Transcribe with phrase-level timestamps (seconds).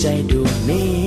[0.00, 0.99] ในใจดวงนี้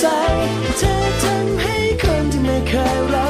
[0.00, 0.06] ใส
[0.78, 3.26] เธอทำให้คนที่ไม่เคยรั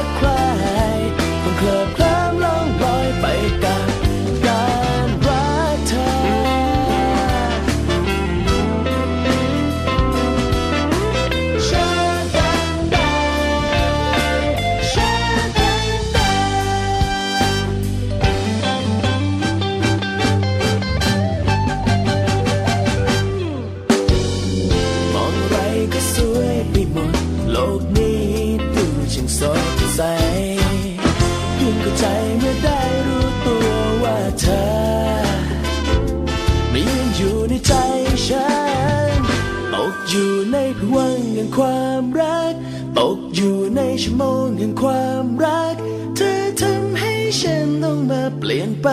[41.57, 42.53] ความรัก
[42.97, 45.75] ตกอยู่ในชั่วโมงแห่งความรัก
[46.15, 48.87] เธอทำให้ฉันต้องมาเปลี่ยนไป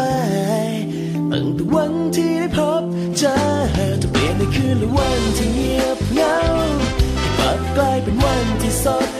[1.30, 2.82] ตั้งแต่วันที่ได้พบ
[3.18, 3.34] เจอ
[4.02, 6.38] จะเปลี่ยนในคืนและวันที่เงียบเหงา
[7.38, 9.17] กลับกลายเป็นวันที่สด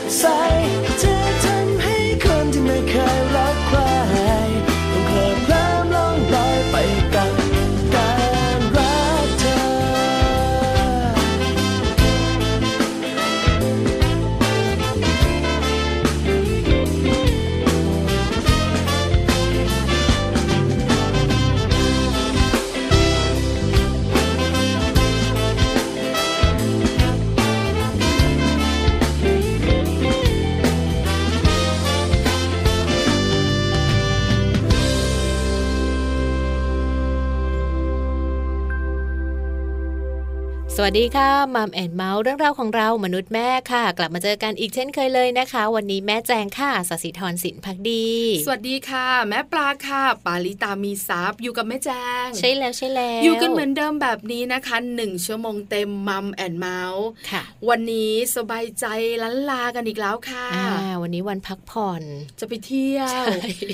[40.89, 48.07] สวัสดีค่ะ Mom and Mouth เรื่องราวของเรามนุษย์แม่ค่ะ กลับมาเจอกันอีกเช่นเคยเลยนะคะ วันนี้แม่แจงค่ะสศิธรสินพักดี
[48.45, 51.89] สวัสดีค่ะ แม่ปลาค่ะ ปาลิตามีซับอยู่กับแม่แจ
[52.25, 58.85] ง ใช่แล้วใช่แล้วอยู่กันเหมือนเดิมแบบนี้นะคะหนึ่งชั่วโมงเต็ม Mom and Mouth ค่ะ วันนี้สบายใจ
[59.23, 60.69] ลั้นลากันอีกแล้วค่ะอ่า
[61.01, 62.03] วันนี้วันพักผ่อน
[62.39, 63.27] จะไปเที่ยวใช่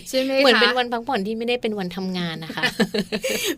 [0.10, 2.64] ใช่ไหมคะเหมือนเป็นวันพักผ่อนที่ไม่ได้เป็นวันทำงานนะคะ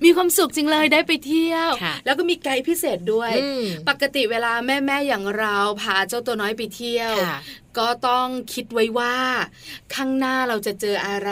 [0.04, 7.14] มีความสุขจริงเลยได้ไปเที่ยวค่ะแล้วก็มีไกด์พิเศษด้วยอืมปกติเวลาแม่ๆอย่างเราพาเจ้าตัวน้อยไปเที่ยว
[7.80, 9.16] ก็ต้องคิดไว้ว่า
[9.96, 11.32] ข้างหน้าเราจะเจออะไร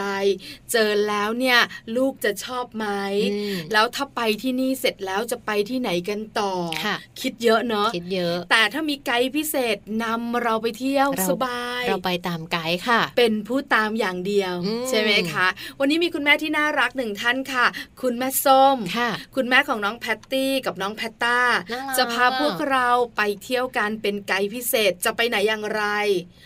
[0.72, 1.58] เจอแล้วเนี่ย
[1.96, 2.86] ลูกจะชอบไหม
[3.32, 6.52] อืมแล้วถ้าไปที่นี่เสร็จแล้วจะไปที่ไหนกันต่อ
[6.84, 15.46] ค่ะคิดเยอะเนาะคิดเยอะ แต่ถ้ามีไกด์พิเศษนำเราไปเที่ยวเราสบาย เราไปตามไกด์ค่ะ เป็นผู้ตามอย่างเดียวอืมใช่ไหมคะ
[15.78, 17.66] วันนี้มีคุณแม่ที่น่ารักหนึ่งท่านค่ะ
[18.02, 21.38] คุณแม่ส้มค่ะ คุณแม่ของน้องแพตตี้กับน้องแพตต้า
[21.72, 25.84] น่ารักจะพาพวกเราไปเที่ยวกันเป็นไกด์พิเศษจะไปไหนอย่างไร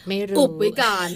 [0.08, 1.08] ไม่รู้อุบไว้ก่อน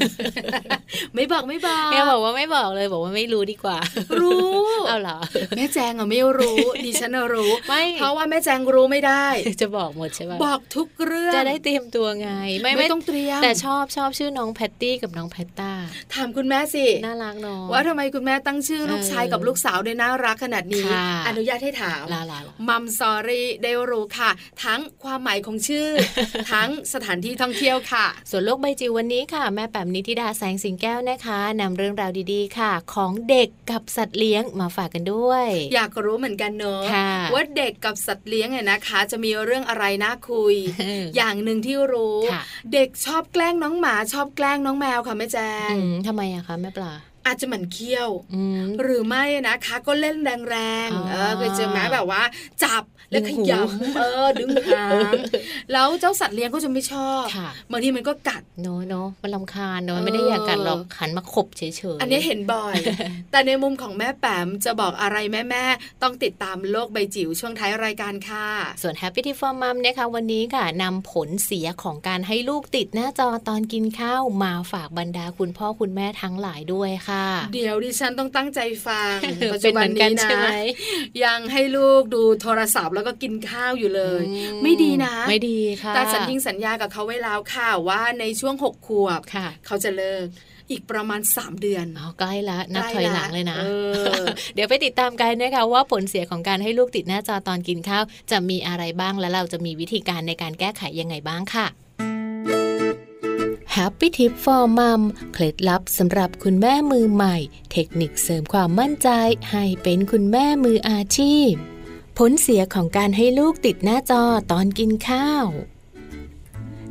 [1.15, 3.79] ไม่บอกไม่บอกแม่บอกว่าไม่บอกเลยบอกว่าไม่รู้ดีกว่า
[4.21, 5.19] รู้เอาเหรอ
[5.56, 9.26] แม่แจงอะไม่รู้ดิฉันอะรู้ไม่เพราะว่าแม่แจงรู้ไม่ได้
[9.61, 12.31] จะบอกหมดใช่ป่ะบอกทุกเรื่องจะได้เตรียมตัวไง
[12.62, 15.73] ไม่ไม่ต้องเตรียมแต่ชอบชอบชื่อน้องแพตตี้กับน้องแพตต้า
[16.15, 24.31] ถามคุณแม่สิน่ารักเนาะว่าทำไมคุณแม่ตั้งชื่อลูกชายเออกับลูกสาวได้น่ารักขนาดนี้ค่ะอนุญาตให้ถามลาลาลามัมซอรี่ได้รู้ค่ะ
[24.65, 25.88] ทั้งความหมายของชื่อ
[26.53, 45.38] ทั้งสถานที่ท่องเที่ยวค่ะ ส่วนโลกใบจิ๋ววันนี้ค่ะ แม่แปมนิธิดาแสงสิงแก้วนะคะนำเรื่องราวดีๆ ค่ะ ของเด็กกับสัตว์เลี้ยงมาฝากกันด้วย อยากรู้เหมือนกันเนอะค่ะว่าเด็กกับสัตว์เลี้ยงเนี่ยนะคะ จะมีเรื่องอะไรน่าคุยเอออย่างหนึ่งที่รู้ค่ะเด็กชอบแกล้งน้องหมาชอบแกล้งน้องแมวค่ะแม่แจ
[45.69, 46.93] งอืมทำไมอะคะแม่ปลา
[47.26, 50.56] อาจจะหมันเคี้ยวอืมหรือไม่นะคะ ก็เล่นแร
[50.87, 52.23] งอ๋อๆเออเคยเจอไหมแบบว่า
[52.65, 55.12] จับแล้วดึขงหูยำเออดึงหาง
[55.73, 62.75] แล้วเจ้าสัตว์เลี้ยงก็จะไม่ชอบค่ะบางทีมันก็กัดโนโนมันลำคาญเนอะเออไม่ได้อยากกัดหรอกขันมาขบเฉยๆอันนี้เห็นบ่อย
[63.31, 65.17] แต่ในมุมของแม่แปมจะบอกอะไร
[65.50, 68.47] แม่ๆต้องติดตามโลกใบจิ๋วช่วงท้ายรายการค่ะ
[68.82, 77.13] ส่วน Happy Tea for Mom นะคะวันนี้ค่ะนำผลเสียของการให้ลูกติดหน้าจอตอนกินข้าวมาฝากบรรดาคุณพ่อคุณแม่ทั้งหลายด้วยค่ะ
[77.55, 79.16] เดี๋ยวดิฉันต้องตั้งใจฟัง
[79.52, 80.49] ปัจเป็จุนเหบันมือนกันี้นนะใช่ไหม
[81.25, 90.26] ยังให้ลูกดูโทรศัพท์แล้วก็กินข้าวอยู่เลยอืไม่ดีนะ ไม่ดีค่ะแต่สัญญิงสัญญากับเขาไว้แล้วค่ะว่าในช่วงหกขวบค่ะเขาจะเลิก
[90.70, 93.67] อีกประมาณ 3 เดือนอ๋อใกล้ละนับใกล้ถอยหลังเลยนะเอ
[94.20, 94.25] อ
[94.55, 101.67] เดี๋ยวไปติดตามกันนะคะว่าผลเสียของการให้ลูกติดหน้าจอตอนกินข้าว จะมีอะไรบ้างและเราจะมีวิธีการในการแก้ไขยังไงบ้างค่ะ
[103.81, 107.37] Happy Tip for Mom เคล็ดลับสำหรับคุณแม่มือใหม่
[107.73, 109.09] เทคนิคเสริมความมั่นใจ
[109.50, 111.53] ให้เป็นคุณแม่มืออาชีพ
[112.19, 115.47] ผลเสียของการให้ลูกติดหน้าจอตอนกินข้าว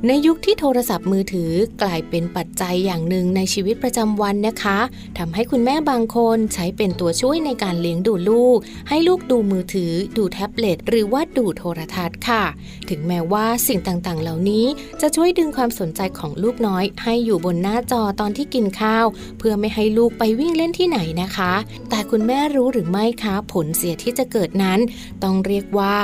[0.07, 1.51] ในยุคที่โทรศัพท์มือถือ
[1.81, 4.79] กลายเป็นปัจจัยอย่างหนึ่งในชีวิตประจำวันนะคะ
[5.17, 8.57] ทำให้คุณแม่บางคนใช้เป็นตัวช่วยในการเลี้ยงดูลูก
[8.89, 12.44] ให้ลูกดูมือถือ ดูแท็บเล็ตหรือว่าดูโทรทัศน์ค่ะ
[12.89, 14.65] ถึงแม้ว่าสิ่งต่างๆ เหล่านี้
[15.01, 19.05] จะช่วยดึงความสนใจของลูกน้อย ให้อยู่บนหน้าจอตอนที่กินข้าว
[19.39, 21.53] เพื่อไม่ให้ลูกไปวิ่งเล่นที่ไหนนะคะ
[21.89, 24.79] แต่คุณแม่รู้หรือไม่คะผลเสียที่จะเกิดนั้น
[25.23, 25.95] ต้องเรียกว่า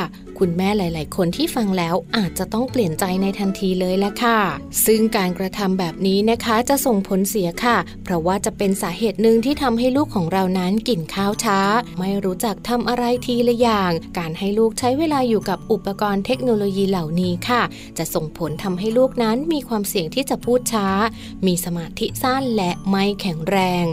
[0.44, 4.40] คุณแม่หลาย ๆ คนที่ฟังแล้วอาจจะต้องเปลี่ยนใจในทันทีเลยละค่ะ
[4.86, 11.60] ซึ่งการกระทำแบบนี้นะคะจะส่งผลเสียค่ะ เพราะว่าจะเป็นสาเหตุหนึ่งที่ทำให้ลูกของเรานั้นกินข้าวช้า
[12.00, 17.62] ไม่รู้จักทำอะไรทีละอย่าง การให้ลูกใช้เวลาอยู่กับอุปกรณ์เทคโนโลยีเหล่านี้ค่ะ
[17.98, 20.88] จะส่งผลทำให้ลูกนั้นมีความเสี่ยงที่จะพูดช้า
[21.46, 23.86] มีสมาธิสั้นและไม่แข็งแรง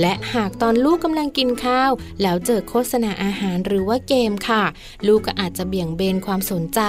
[0.00, 1.90] และหากตอนลูกกำลังกินข้าว
[2.22, 4.64] แล้วเจอโฆษณาอาหารหรือว่าเกมค่ะ
[5.06, 6.80] ลูกก็อาจจะเบี่ยงเบนความสนใจ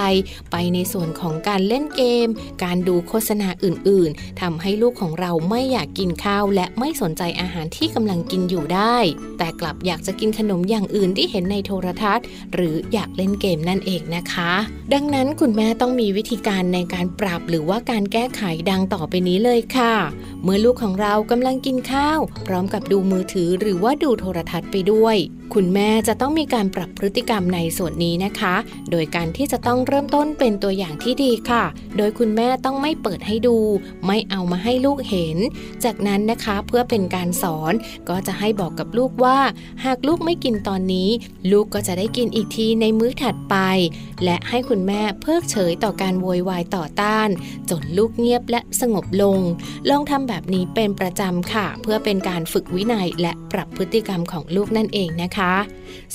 [0.52, 2.28] ไปในส่วนของการเล่นเกม
[2.64, 8.96] การดูโฆษณาอื่นๆทำให้ลูกของเราไม่อยากกินข้าว และไม่สนใจอาหารที่กำลังกินอยู่ได้
[9.38, 14.52] แต่กลับอยากจะกินขนมอย่างอื่นที่เห็นในโทรทัศน์ หรืออยากเล่นเกมนั่นเองนะคะ
[14.94, 19.94] ดังนั้นคุณแม่ต้องมีวิธีการในการปรับหรือว่าการแก้ไขดังต่อไปนี้เลยค่ะ
[20.42, 25.16] เมื่อลูกของเรากำลังกินข้าว พร้อมกับดูมือถือหรือว่าดูโทรทัศน์ไปด้วย
[25.54, 28.54] คุณแม่จะต้องมีการปรับพฤติกรรมในส่วนนี้นะคะ
[28.90, 31.64] โดยการที่จะต้องเริ่มต้นเป็นตัวอย่างที่ดีค่ะ
[31.96, 33.56] โดยคุณแม่ต้องไม่เปิดให้ดู
[34.06, 35.36] ไม่เอามาให้ลูกเห็น
[35.84, 37.72] จากนั้นนะคะเพื่อเป็นการสอน
[38.08, 39.38] ก็จะให้บอกกับลูกว่า
[39.84, 41.08] หากลูกไม่กินตอนนี้
[41.52, 43.56] ลูกก็จะได้กินอีกทีในมื้อถัดไป
[44.24, 47.28] และให้คุณแม่เพิกเฉยต่อการโวยวายต่อต้าน
[47.70, 49.38] จนลูกเงียบและสงบลง
[49.90, 55.54] ลองทำแบบนี้เป็นประจำค่ะ เพื่อเป็นการฝึกวินัยและปรับพฤติกรรมของลูกนั่นเองนะคะ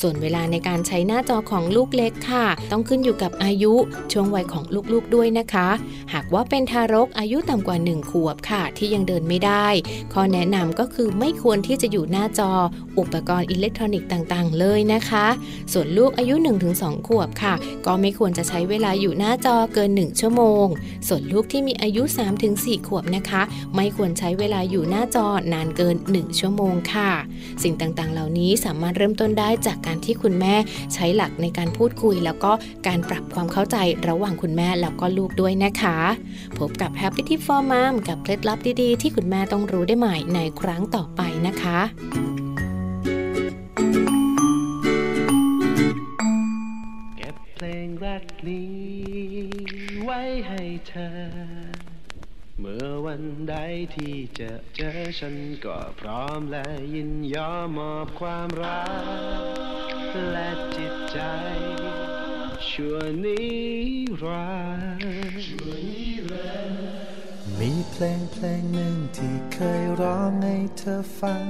[0.01, 3.73] ส่วนเวลาในการใช้หน้าจอของลูกเล็กค่ะต้องขึ้นอยู่กับอายุ
[4.11, 5.69] ช่วงวัยของลูกๆด้วยนะคะ
[6.13, 9.67] หากว่าเป็นทารกอายุต่ำกว่า 1 ขวบค่ะ ที่ยังเดินไม่ได้
[10.13, 12.51] ข้อแนะนำก็คือไม่ควรที่จะอยู่หน้าจอ
[12.99, 15.25] อุปกรณ์อิเล็กทรอนิกส์ต่างๆ เลยนะคะ
[15.73, 16.35] ส่วนลูกอายุ
[16.71, 17.53] 1-2 ขวบค่ะ
[17.85, 20.65] ก็ไม่ควรจะใช้เวลาอยู่หน้าจอเกิน 1 ชั่วโมง
[21.07, 22.03] ส่วนลูกที่มีอายุ
[22.45, 23.41] 3-4 ขวบนะคะ
[23.75, 27.11] ไม่ควรใช้เวลาอยู่หน้าจอนานเกิน 1 ชั่วโมงค่ะ
[27.63, 30.55] สิ่งต่างๆ เหล่านี้สามารถเริ่มมต้นได้จากการที่คุณแม่
[30.93, 32.51] ใช้หลักในการพูดคุย แล้วก็
[32.87, 33.77] การปรับความเข้าใจ
[34.07, 35.97] ระหว่างคุณแม่แล้วก็ลูกด้วยนะคะ
[36.59, 41.79] พบกับ Happy Tip for Mom กับเคล็ดลับดีๆ ที่คุณแม่ต้องรู้ได้ใหม่ในครั้งต่อไปนะคะ
[47.17, 48.69] เก็บเพลงรักนี้
[50.03, 51.11] ไว้ให้เธอ
[52.59, 53.55] เมื่อวันใด
[53.95, 58.83] ที่จะเจอฉันก็พร้อมและยินยอมมอบความรั
[60.13, 61.19] กและจิตใจ
[62.69, 63.39] ชั่วนิ
[64.21, 65.91] รันดร์
[67.59, 71.43] มีเพลงเพลงหนึ่งที่เคยร้องให้เธอฟัง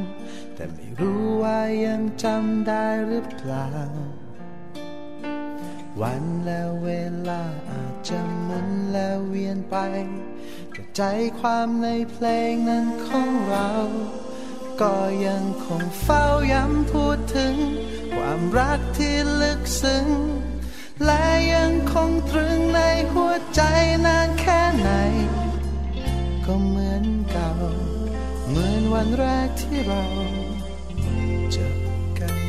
[0.56, 3.70] แต่ไม่รู้ว่ายังจำได้หรือเปล่า
[6.01, 6.89] วันและเว
[7.30, 9.75] ลาอาจจะหมุนและเวียนไป
[10.72, 11.01] แต่ใจ
[11.39, 13.70] ความในเพลงนั้นของเรา
[14.82, 14.96] ก็
[15.27, 17.56] ยังคงเฝ้าย้ำพูดถึง
[18.15, 20.08] ความรักที่ลึกซึ้ง
[21.05, 22.79] และยังคงตรึงใน
[23.12, 23.62] หัวใจ
[24.05, 24.89] นานแค่ไหน
[26.46, 27.51] ก็เหมือนเก่า
[28.48, 30.03] เหมือนวันแรกที่เรา
[31.51, 31.70] เจอ
[32.20, 32.39] กัน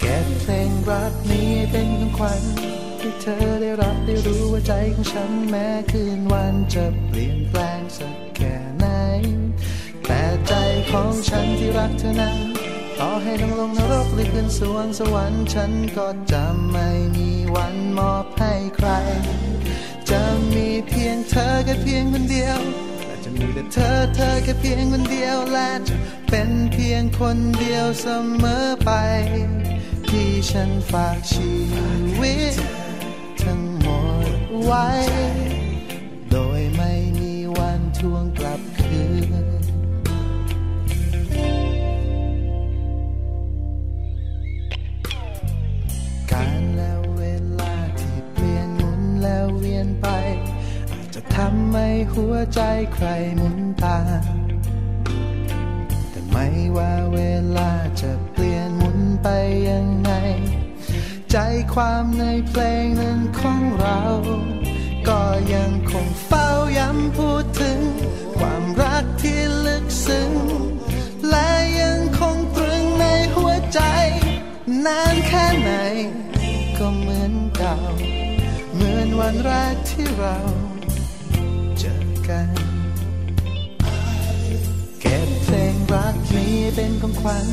[0.00, 2.42] เก็บเพลงรักนี้เป็นของขวัญ
[2.98, 8.86] ให้เธอได้รับได้รู้ว่าใจของฉันแม้คืนวันจะเปลี่ยนแปลงสักแค่ไหน
[10.04, 10.52] แต่ใจ
[10.90, 12.67] ของฉันที่รักเธอนั้น
[13.00, 18.88] ต่อให้ต้องลงนรกหรือขึ้นสวงสวรรค์ฉันก็จะไม่มีวันมอบให้ใคร
[20.10, 20.22] จะ
[20.54, 22.60] มีเพียงเธอแค่เพียงคนเดียว
[23.06, 25.94] และจะมีแต่เธอเธอแค่เพียงคนเดียวและจะ
[26.30, 28.06] เป็นเพียงคนเดียวเส
[28.42, 28.90] มอไป
[30.08, 31.52] ที่ฉันฝากชี
[32.20, 32.54] วิต
[33.42, 33.86] ทั้งหม
[34.28, 34.30] ด
[34.64, 34.88] ไว้
[49.78, 50.06] ยนไป
[50.92, 52.60] อาจจะทำให้หัวใจ
[52.94, 53.06] ใคร
[53.36, 53.98] หมุนตา
[56.10, 57.18] แต่ไม่ว่าเว
[57.56, 59.28] ลาจะเปลี่ยนหมุนไป
[59.70, 60.10] ยังไง
[61.30, 61.36] ใจ
[61.74, 64.02] ความในเพลงนั้นของเรา
[65.08, 65.22] ก็
[65.54, 67.80] ยังคงเฝ้าย้ำพูดถึง
[68.38, 70.30] ความรักที่ลึกซึ้ง
[71.30, 73.04] และยังคงตรึงใน
[73.34, 73.80] หัวใจ
[74.86, 75.72] นานแค่ไหน
[76.78, 77.76] ก็เหมือนเก่า
[78.78, 80.36] เหมือนวันแรกที่เรา
[81.78, 81.94] เจอ
[82.28, 82.48] กัน
[85.00, 87.46] เก็บเพลงรักนี้เป็นของขวัญ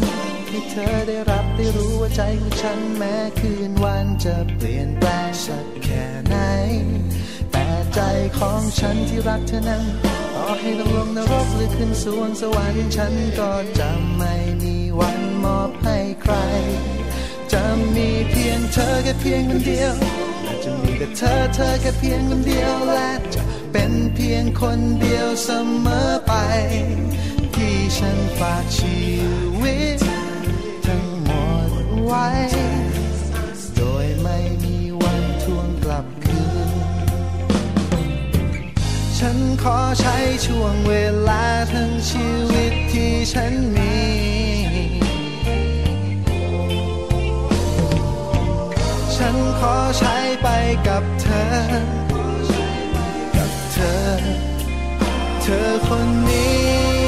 [0.47, 6.35] ให้เธอได้รับได้รู้ว่าใจของฉันแม้คืนวันจะเปลี่ยนแปลงสักแค่ไหน
[7.51, 7.99] แต่ใจ
[8.37, 9.83] ของฉันที่รักเธอนั้น
[10.33, 16.33] ต่อให้ต้องลงนรกหรือขึ้นสวงสวรรค์ฉันก็จะไม่มีวันมอบให้ใคร
[17.53, 17.63] จะ
[17.95, 19.95] มีเพียงเธอแค่เพียงคนเดียว
[20.97, 25.49] และจะมีแต่เธอเธอแค่เพียงคนเดียวและจะเป็นเพียงคนเดียวเส
[25.85, 26.33] มอไป
[27.55, 28.99] ที่ฉันฝากชี
[29.61, 29.99] วิต
[30.85, 31.29] ทั้งหม
[31.69, 31.71] ด
[32.03, 32.27] ไว้
[33.75, 36.71] โดยไม่มีวันทวงกลับคืน
[39.17, 40.93] ฉันขอใช้ช่วงเว
[41.27, 43.93] ลาทั้งชีวิตที่ฉันมี
[49.73, 50.47] อใช้ไป
[50.87, 51.45] กับเธอ
[53.35, 53.99] กับเธอ
[55.41, 57.04] เธอคนนี้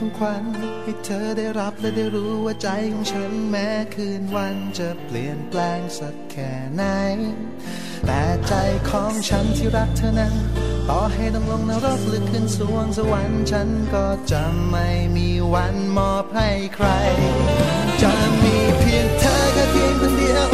[0.00, 0.44] ของขวัญ
[0.82, 6.82] ให้เธอได้รับและได้รู้ว่าใจของฉันแม้คืนวันจะเปลี่ยนแปลงสักแค่ไหน
[8.06, 8.54] แต่ใจ
[8.90, 10.34] ของฉันที่รักเธอนั้น
[10.88, 16.88] ต่อให้ต้องลงนรกหรือขึ้นสวงสวรรค์ฉันก็จะไม่มีวันมอบให้ใคร
[18.02, 18.12] จะ
[18.42, 20.48] มีเพียงเธอแค่เพียงคนเดียว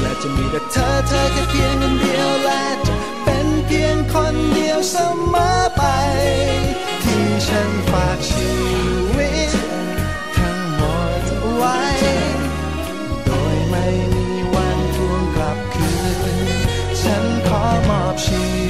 [0.00, 4.94] และจะมีแต่เธอเธอแค่เพียงคนเดียวและจะเป็นเพียงคนเดียวเส
[5.32, 5.82] มอไป
[7.46, 8.50] ฉันฝากชี
[9.16, 9.50] วิต
[10.36, 10.82] ทั้งหม
[11.20, 11.22] ด
[11.54, 11.78] ไว้
[13.24, 16.38] โดยไม่มีวันทวงกลับคืน
[17.02, 18.65] ฉันขอมอบชีวิ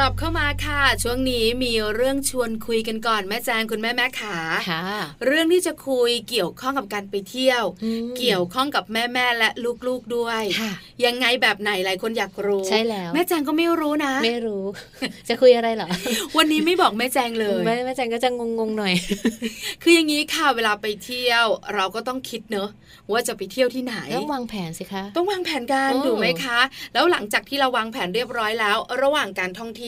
[0.00, 4.36] กลับเข้ามาค่ะ ช่วงนี้มีเรื่องชวนคุยกันก่อนแม่แจงคุณแม่แม่ขา
[4.70, 4.82] ค่ะ
[5.26, 9.50] เรื่องที่จะคุยเกี่ยวข้องกับการไปเที่ยวอืมเกี่ยวข้องกับแม่แม่ๆและ
[9.86, 10.72] ลูกๆด้วยค่ะ
[11.04, 14.64] ยังไงแบบไหนหลายคนอยากรู้ใช่แล้วแม่แจงก็ไม่รู้นะ ไม่รู้
[15.28, 15.88] จะคุยอะไรเหรอ
[16.38, 18.94] วันนี้ไม่บอกแม่แจงเลยแม่แม่แจงก็จะงงๆหน่อย
[19.82, 22.68] คืออย่างนี้ค่ะเวลาไปเที่ยว เราก็ต้องคิดเนอะ
[23.12, 26.58] ว่าจะไปเที่ยวที่ไหนต้องวางแผนสิคะต้องวางแผนกันโอ้ถูกไหมคะ
[26.94, 29.84] แล้วหลังจากที่เราวางแผนเรียบร้อยแล้ว ระหว่างการท่องเท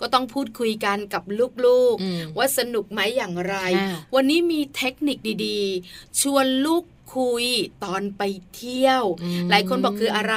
[0.00, 1.46] ก็ต้องพูดคุยกันกับลู
[1.92, 6.84] กอืมๆว่าสนุกไหมอย่างไรค่ะวันนี้มีเทคนิคดีๆ ชวนลูก
[7.16, 7.46] คุย
[7.84, 8.22] ตอนไป
[8.56, 10.36] เที่ยวอืมหลายคนบอกคืออะไร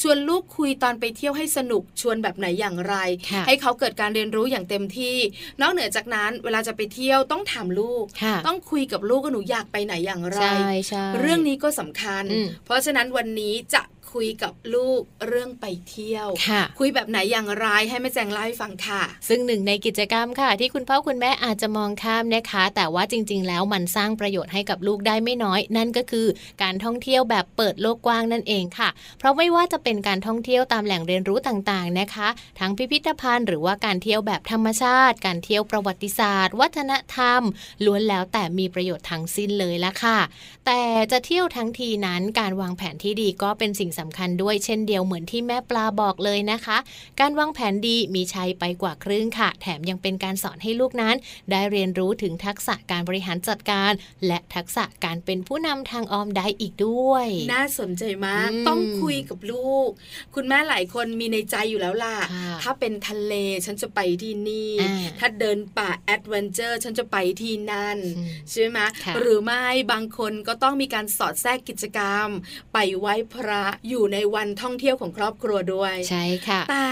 [0.00, 2.94] ชวนลูกคุยตอนไปเที่ยวให้สนุกชวนแบบไหนอย่างไร
[3.30, 5.16] ค่ะให้เขาเกิดการเรียนรู้อย่างเต็มที่
[5.60, 13.82] นอกเหนือจากนั้น เวลาจะไปเที่ยวต้องถามลูกค่ะต้องคุยกับลูกว่าหนูอยากไปไหนอย่างไรใช่ใช่เรื่องนี้ก็สำคัญอืมเพราะฉะนั้นวันนี้จะ
[14.14, 26.26] คุยกับลูกเรื่องไปเที่ยวค่ะ คุยแบบไหนอย่างไรให้แม่แจงเล่าให้ฟังค่ะ ซึ่งหนึ่งในกิจกรรมค่ะ ที่คุณพ่อคุณแม่อาจจะมองข้ามนะคะ แต่ว่าจริง ๆ แล้วมันสร้างประโยชน์ให้กับลูกได้ไม่น้อย นั่นก็คือ
[26.62, 32.28] การท่องเที่ยวแบบเปิดโลกกว้างนั่นเองค่ะ เพราะไม่ว่าจะเป็นการท่องเที่ยวตามแหล่งเรียนรู้ต่างๆนะคะ
[32.60, 37.42] ทั้งพิพิธภัณฑ์หรือว่าการเที่ยวแบบธรรมชาติ การเที่ยวประวัติศาสตร์ วัฒนธรรม
[37.84, 40.18] ล้วนแล้วแต่มีประโยชน์ทั้งสิ้นเลยละค่ะ
[40.66, 46.78] แต่จะเที่ยวทั้งทีนั้นการวางแผนที่ดีก็เป็นสิ่งสำคัญด้วยเช่นเดียวเหมือนที่แม่ปลาบอกเลยนะคะ
[47.20, 51.16] การวางแผนดีมีชัยไปกว่าครึ่งค่ะ แถมยังเป็นการสอนให้ลูกนั้น
[51.50, 53.92] ได้เรียนรู้ถึงทักษะการบริหารจัดการ
[54.26, 59.88] และทักษะการเป็นผู้นำทางออมได้อีกด้วย น่าสนใจมากอืมต้องคุยกับลูก
[60.34, 63.34] คุณแม่หลายคนมีในใจอยู่แล้วล่ะค่ะถ้าเป็นทะเล
[63.66, 72.28] ฉันจะไปที่นี่อ่าถ้าเดินป่า adventure ฉันจะไปที่นั่นอืมใช่ไหมค่ะหรือไม่บางคนก็ต้องมีการสอดแทรกกิจกรรม
[72.72, 76.88] ไปไหว้พระอยู่ในวันท่องเที่ยวของครอบครัวด้วยใช่ค่ะ แต่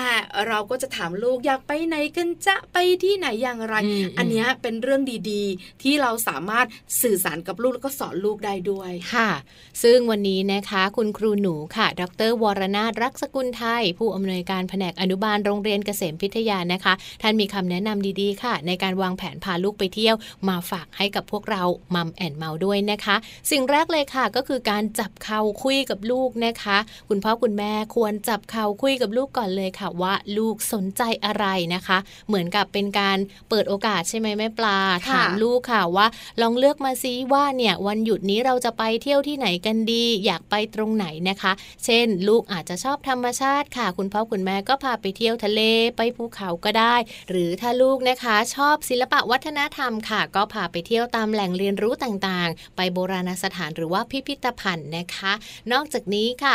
[0.49, 6.66] เราก็จะถามลูกอยากไปไหนกันจะไปที่ไหนอย่างไรอืมอันเนี้ยเป็นเรื่องดีๆ ที่เราสามารถ
[7.02, 9.30] สื่อสารกับลูกแล้วก็สอนลูกได้ด้วยค่ะ
[9.82, 16.92] ซึ่งวันนี้นะคะคุณครูหนูค่ะ ดร วรนาถรักสกุลไทย ผู้อำนวยการแผนกอนุบาลโรงเรียนเกษมพิทยานะคะ
[17.23, 20.16] ท่านมีคำแนะนำดีๆ ค่ะ ในการวางแผนพาลูกไปเที่ยว
[20.49, 21.62] มาฝากให้กับพวกเรา
[21.94, 23.16] มัมแอนเมาด้วยนะคะ
[23.50, 33.18] สิ่งแรกเลยค่ะก็คือการจับเข่าคุยกับลูกนะคะคุณพ่อคุณแม่ควรจับเข่าคุยกับลูกก่อนเลยค่ะว่าลูกสนใจอะไรนะคะ เหมือนกับเป็นการ
[33.49, 34.78] เปิดโอกาสใช่ไหมแม่ปลา
[35.09, 36.07] ค่ะถามลูกค่ะว่า
[36.40, 41.52] ลองเลือกมาซิว่าเนี่ยวันหยุดนี้เราจะไปเที่ยวที่ไหนกันดี อยากไปตรงไหนนะคะ
[41.85, 45.61] เช่น ลูกอาจจะชอบธรรมชาติค่ะ คุณพ่อคุณแม่ก็พาไปเที่ยวทะเล
[45.96, 46.94] ไปภูเขาก็ได้
[47.31, 55.33] หรือถ้าลูกนะคะชอบศิลปะวัฒนธรรมค่ะ ก็พาไปเที่ยวตามแหล่งเรียนรู้ต่างๆ ไปโบราณสถานหรือว่าพิพิธภัณฑ์นะคะ
[55.72, 56.55] นอกจากนี้ค่ะ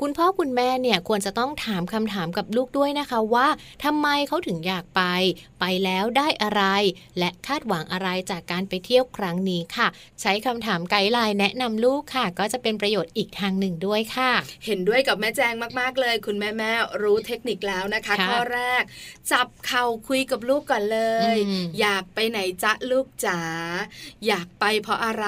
[0.00, 3.48] คุณพ่อคุณแม่เนี่ยควรจะต้องถามคำถามกับลูกด้วยนะคะว่า
[3.84, 5.02] ทำไมเขาถึงอยากไป
[5.60, 6.62] ไปแล้วได้อะไร
[7.18, 9.88] และคาดหวังอะไรจากการไปเที่ยวครั้งนี้ค่ะ
[10.20, 14.32] ใช้คำถามไกด์ไลน์แนะนำลูกค่ะ ก็จะเป็นประโยชน์อีกทางหนึ่งด้วยค่ะ
[14.66, 18.82] เห็นด้วยกับแม่แจงมากๆเลย คุณแม่แม่ๆรู้เทคนิคแล้วนะคะค่ะข้อแรก
[19.32, 21.00] จับเข่าคุยกับลูกก่อนเล
[21.34, 23.40] ยอืมอยากไปไหนจ๊ะลูกจ๋า
[24.26, 25.26] อยากไปเพราะอะไร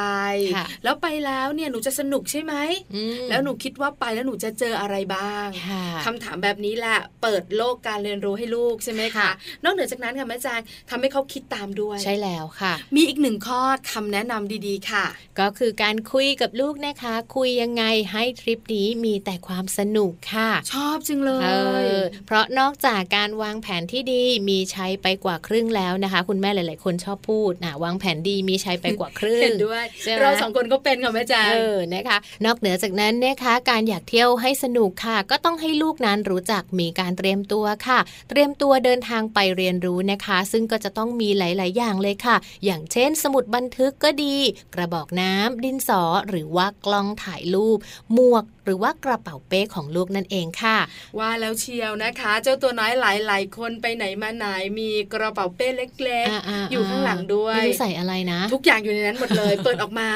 [0.55, 2.55] ค่ะแล้วไปแล้วเนี่ยหนูจะสนุกใช่ไหม
[2.94, 9.31] อืมแล้วหนูคิดว่าไปแล้วหนูจะเจออะไรบ้างค่ะคำถามแบบนี้แหละเปิดโลกการเรียนรู้ให้ลูกใช่ไหมคะค่ะ
[9.64, 13.61] นอกเหนือจากนั้นค่ะแม่แจงทำให้เขาคิดตามด้วย ใช่แล้วค่ะ มีอีกหนึ่งข้อ
[13.92, 15.05] คำแนะนำดีๆค่ะ
[15.40, 21.50] ก็คือการคุยกับลูกนะคะ คุยยังไงให้ทริปนี้มีแต่ความสนุกค่ะ ชอบจังเลเอ
[21.85, 37.98] ยอเพราะนอกจากการวางแผนที่ดีมีใช้ไปกว่าครึ่งแล้วนะคะ คุณแม่หลาย ๆ คนชอบพูดนะวางแผนดีมีใช้ไปกว่าครึ่งเห็นด้วยใช่ไหมเราสองคนก็เป็นค่ะแม่แจงเออนะคะ นอกเหนือจากนั้นนะคะการอยากเที่ยวให้สนุกค่ะ ก็ต้องให้ลูกนั้นรู้จักมีการเตรียมตัวค่ะ
[38.30, 44.37] เตรียมตัวเดินทางไปเรียนรู้นะคะ ซึ่งก็จะต้องมีหลาย ๆ อย่างเลยค่ะ อย่างเช่น สมุดบันทึกก็ดี
[44.74, 47.78] กระบอกน้ำดินสอหรือว่ากล้องถ่ายรูป
[48.12, 50.78] หมวกหรือว่ากระเป๋าเป้ของลูกนั่นเองค่ะ
[51.18, 54.46] ว่าแล้วเชียวนะคะ เจ้าตัวน้อยหลาย ๆ คนไปไหนมาไหน
[54.80, 60.11] มีกระเป๋าเป้เล็กาๆอยู่ข้างหลังด้วยไม่รู้ใส่อะไรนะ ทุกอย่างอยู่ในนั้นหมดเลย เปิดออกมา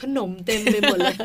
[0.00, 1.16] ขนมเต็มไปหมดเลย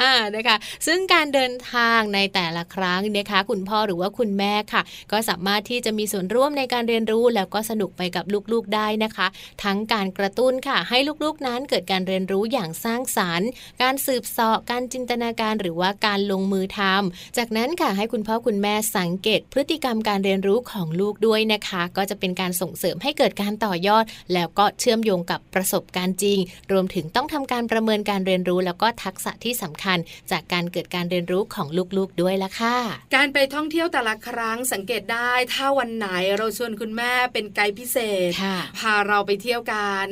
[0.00, 0.56] อ่านะคะ
[0.86, 9.26] ซึ่งการเดินทางในแต่ละครั้งนะคะ คุณพ่อหรือว่าคุณแม่ค่ะ ก็สามารถที่จะมีส่วนร่วมในการเรียนรู้แล้วก็สนุกไปกับลูกๆได้นะคะ
[9.64, 13.48] ทั้งการกระตุ้นค่ะ ให้ลูกๆนั้นเกิดการเรียนรู้อย่างสร้างสารรค์
[13.82, 24.04] การสืบเสาะการจินตนาการหรือว่าการลงมือทำจากนั้นค่ะให้คุณพ่อคุณแม่สังเกต พฤติกรรมการเรียนรู้ของลูกด้วยนะคะ ก็จะเป็นการส่งเสริมให้เกิดการต่อยอด
[24.34, 26.38] แล้วก็เชื่อมโยงกับประสบการณ์จริง
[26.72, 29.98] รวมถึงต้องทำการประเมินการเรียนรู้ แล้วก็ทักษะที่สำคัญ
[30.30, 32.76] จากการเกิดการเรียนรู้ของลูกๆด้วยละค่ะ
[33.16, 40.06] การไปท่องเที่ยวแต่ละครั้งสังเกตได้ถ้าวันไหนเราชวนคุณแม่เป็นไกด์พิเศษค่ะพาเราไปเที่ยวกัน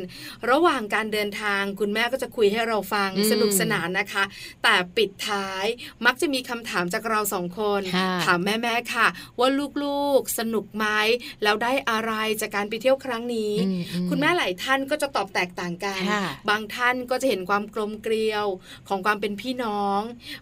[0.51, 4.25] ระหว่างการเดินทางคุณแม่ก็จะคุยให้เราฟังอืมสนุกสนานนะคะ
[4.63, 5.65] แต่ปิดท้าย
[6.07, 9.07] มักจะมีคำถามจากเราสองคนค่ะถามแม่ๆค่ะ
[9.39, 9.49] ว่า
[9.85, 10.87] ลูกๆสนุกไหม
[11.43, 18.47] แล้วได้อะไรจากการไปเที่ยวครั้งนี้อืมอืคุณแม่หลายท่านก็จะตอบแตกต่างกันค่ะบางท่านก็จะเห็นความกลมเกลียว
[18.89, 20.01] ของความเป็นพี่น้อง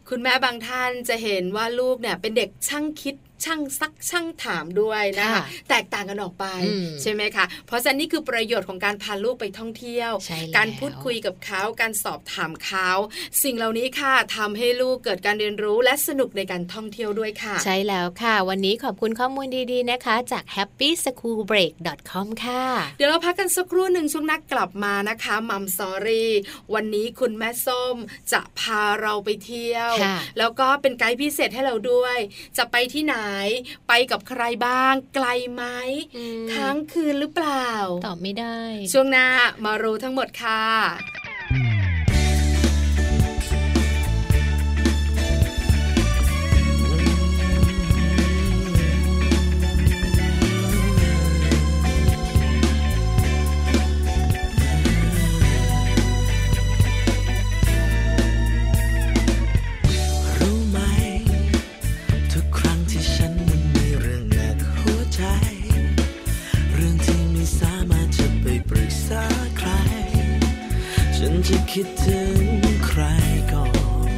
[0.08, 12.90] คุณแม่บางท่านจะเห็นว่าลูกเนี่ยเป็นเด็กช่างคิด ช่างซักช่างถามด้วยนะคะค่ะแตกต่างกันออกไปอืมใช่ไหมคะเพราะฉะนั้นนี่คือประโยชน์ของการพาลูกไปท่องเที่ยวใช่แล้วการพูดคุยกับเขาการสอบถามเขา
[13.42, 22.64] สิ่งเหล่านี้ค่ะทำให้ลูกเกิดการเรียนรู้และสนุกในการท่องเที่ยวด้วยค่ะ ใช่แล้วค่ะ วันนี้ขอบคุณข้อมูลดีๆนะคะ จาก happyschoolbreak.com ค่ะ
[22.96, 26.32] เดี๋ยวเราพักกันสักครู่หนึ่งช่วงนักกลับมานะคะมัมสอรี่
[26.74, 27.96] วันนี้คุณแม่ส้ม
[28.32, 32.16] จะพาเราไปเที่ยวค่ะแล้วก็เป็นไกด์พิเศษให้เราด้วย
[32.58, 33.16] จะไปที่ไหน
[33.88, 35.64] ไปกับใครบ้าง ไกลไหม
[36.16, 37.70] อืมค้างคืนหรือเปล่า
[38.06, 38.58] ตอบไม่ได้
[38.92, 39.26] ช่วงหน้า
[39.64, 41.85] มารู้ทั้งหมดค่ะ
[71.80, 72.40] คิดถึง
[72.86, 73.02] ใคร
[73.52, 73.66] ก่อ
[74.08, 74.10] น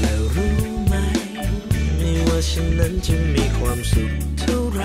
[0.00, 0.94] แล้วรู้ไหม
[1.96, 4.82] ไม่ว่าฉันนั้นจะมีความสุขเท่าไร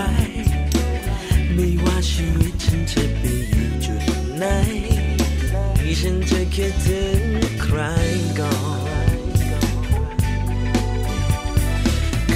[1.54, 4.04] ไม่ว่าชีวิตฉันจะไปอยู่จุด
[4.38, 4.44] ไหน
[6.00, 7.20] ฉันจะคิดถึง
[7.62, 7.78] ใคร
[8.38, 8.56] ก่อ
[9.08, 9.18] น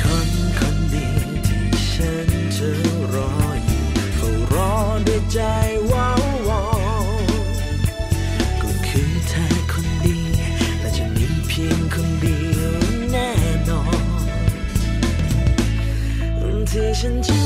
[0.01, 0.81] คนคน
[17.01, 17.40] ฉัน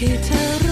[0.00, 0.63] อ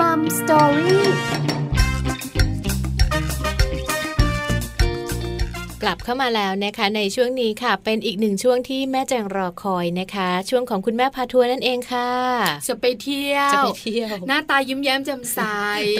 [0.00, 0.20] มัม
[5.82, 12.10] กลับเข้ามาแล้วนะคะ ในช่วงนี้ค่ะ เป็นอีกหนึ่งช่วงที่แม่แจงรอคอยนะคะ ช่วงของคุณแม่พาทัวร์นั่นเองค่ะ
[12.68, 15.40] จะไปเที่ยวจะไปเที่ยว หน้าตายิ้มแย้มแจ่มใส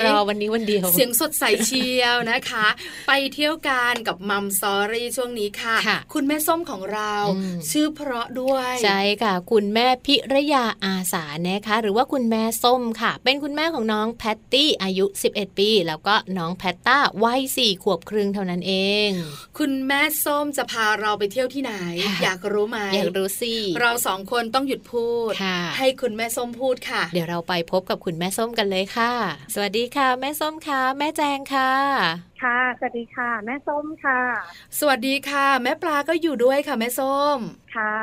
[0.05, 2.67] รอวันนี้วันเดียว เสียงสดใสเชียวนะคะ
[3.09, 18.75] ไปเที่ยวกันกับมัมซอรี่ช่วงนี้ค่ะค่ะคุณแม่ส้มของเราอืมชื่อเพราะด้วยใช่ค่ะ คุณแม่พิรยาอาสานะคะ หรือว่าคุณแม่ส้มค่ะ เป็นคุณแม่ของน้องแพตตี้อายุ 11 ปี แล้วก็น้องแพตต้าวัย4ขวบครึ่งเท่านั้นเอ
[19.09, 19.11] ง
[19.59, 21.75] คุณแม่ส้มจะพาเราไปเที่ยวที่ไหน
[22.07, 29.13] ค่ะอยากรู้ไหมอยากรู้สิเราสองคนต้องหยุดพูดค่ะให้คุณแม่ส้มพูดค่ะ เดี๋ยวเราไปพบกับคุณแม่ส้มกันเลยค่ะ
[29.55, 31.73] สวัสดีค่ะ แม่ส้มค่ะ แม่แจงค่ะ
[32.43, 34.21] ค่ะ สวัสดีค่ะ แม่ส้มค่ะ
[34.79, 37.39] สวัสดีค่ะ แม่ปลาก็อยู่ด้วยค่ะ แม่ส้ม
[37.75, 37.95] ค่ะ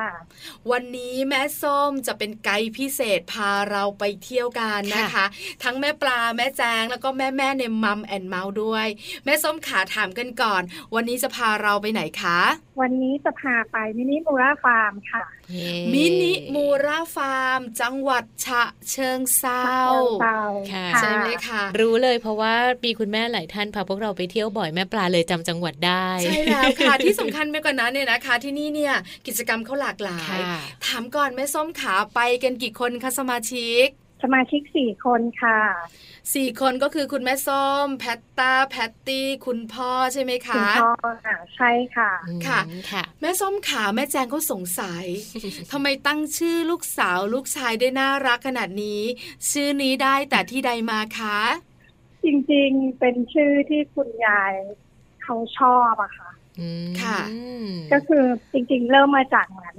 [0.72, 5.26] วันนี้แม่ส้มจะเป็นไกด์พิเศษพาเราไปเที่ยวกันนะคะ
[5.64, 8.88] ทั้งแม่ปลาแม่แจงแล้วก็แม่แม่ใน Mom and Mouth ด้วย
[9.26, 10.62] แม่ส้มขาถามกันก่อน
[10.96, 12.40] วันนี้จะพาเราไปไหนคะ
[12.82, 15.24] วันนี้จะพาไป Mini Murrah Farm ค่ะ
[15.94, 20.40] Mini Murrah Farm จังหวัดฉะเชิงเทรา
[20.74, 22.54] ค่ะใช่ไหมคะรู้เลยเพราะว่า
[22.86, 28.94] มีคุณแม่หลายท่านพาพวกเราไปเที่ยวบ่อยแม่ปลาเลยจำจังหวัดได้ใช่แล้วค่ะที่สำคัญไปกว่านั้นเนี่ยนะคะ ที่นี่เนี่ย
[29.28, 33.88] กิจกรรมเขาหลากหลายค่ะถามก่อนแม่ส้มขาไปกันกี่คนคะสมาชิก
[34.24, 35.60] สมาชิกสี่คนค่ะ
[36.34, 40.92] สี่คนก็คือคุณแม่ส้ม แพตตาแพตตี้คุณพ่อใช่ไหมคุณคะพ่อ
[41.26, 42.60] ค่ะใช่ค่ะอืมค่ะ
[42.92, 45.06] ค่ะ แม่ส้มขาแม่แจงเขาสงสัย
[45.72, 49.02] ทำไมตั้งชื่อลูกสาวลูกชายได้น่ารักขนาดนี้
[49.52, 51.40] ชื่อนี้ได้แต่ที่ใดมาคะ
[52.24, 54.54] จริงๆเป็นชื่อที่คุณยาย
[55.24, 57.20] เขาชอบอะค่ะอืมค่ะ
[57.94, 59.76] ก็คือจริงๆ เริ่มมาจากเหมือน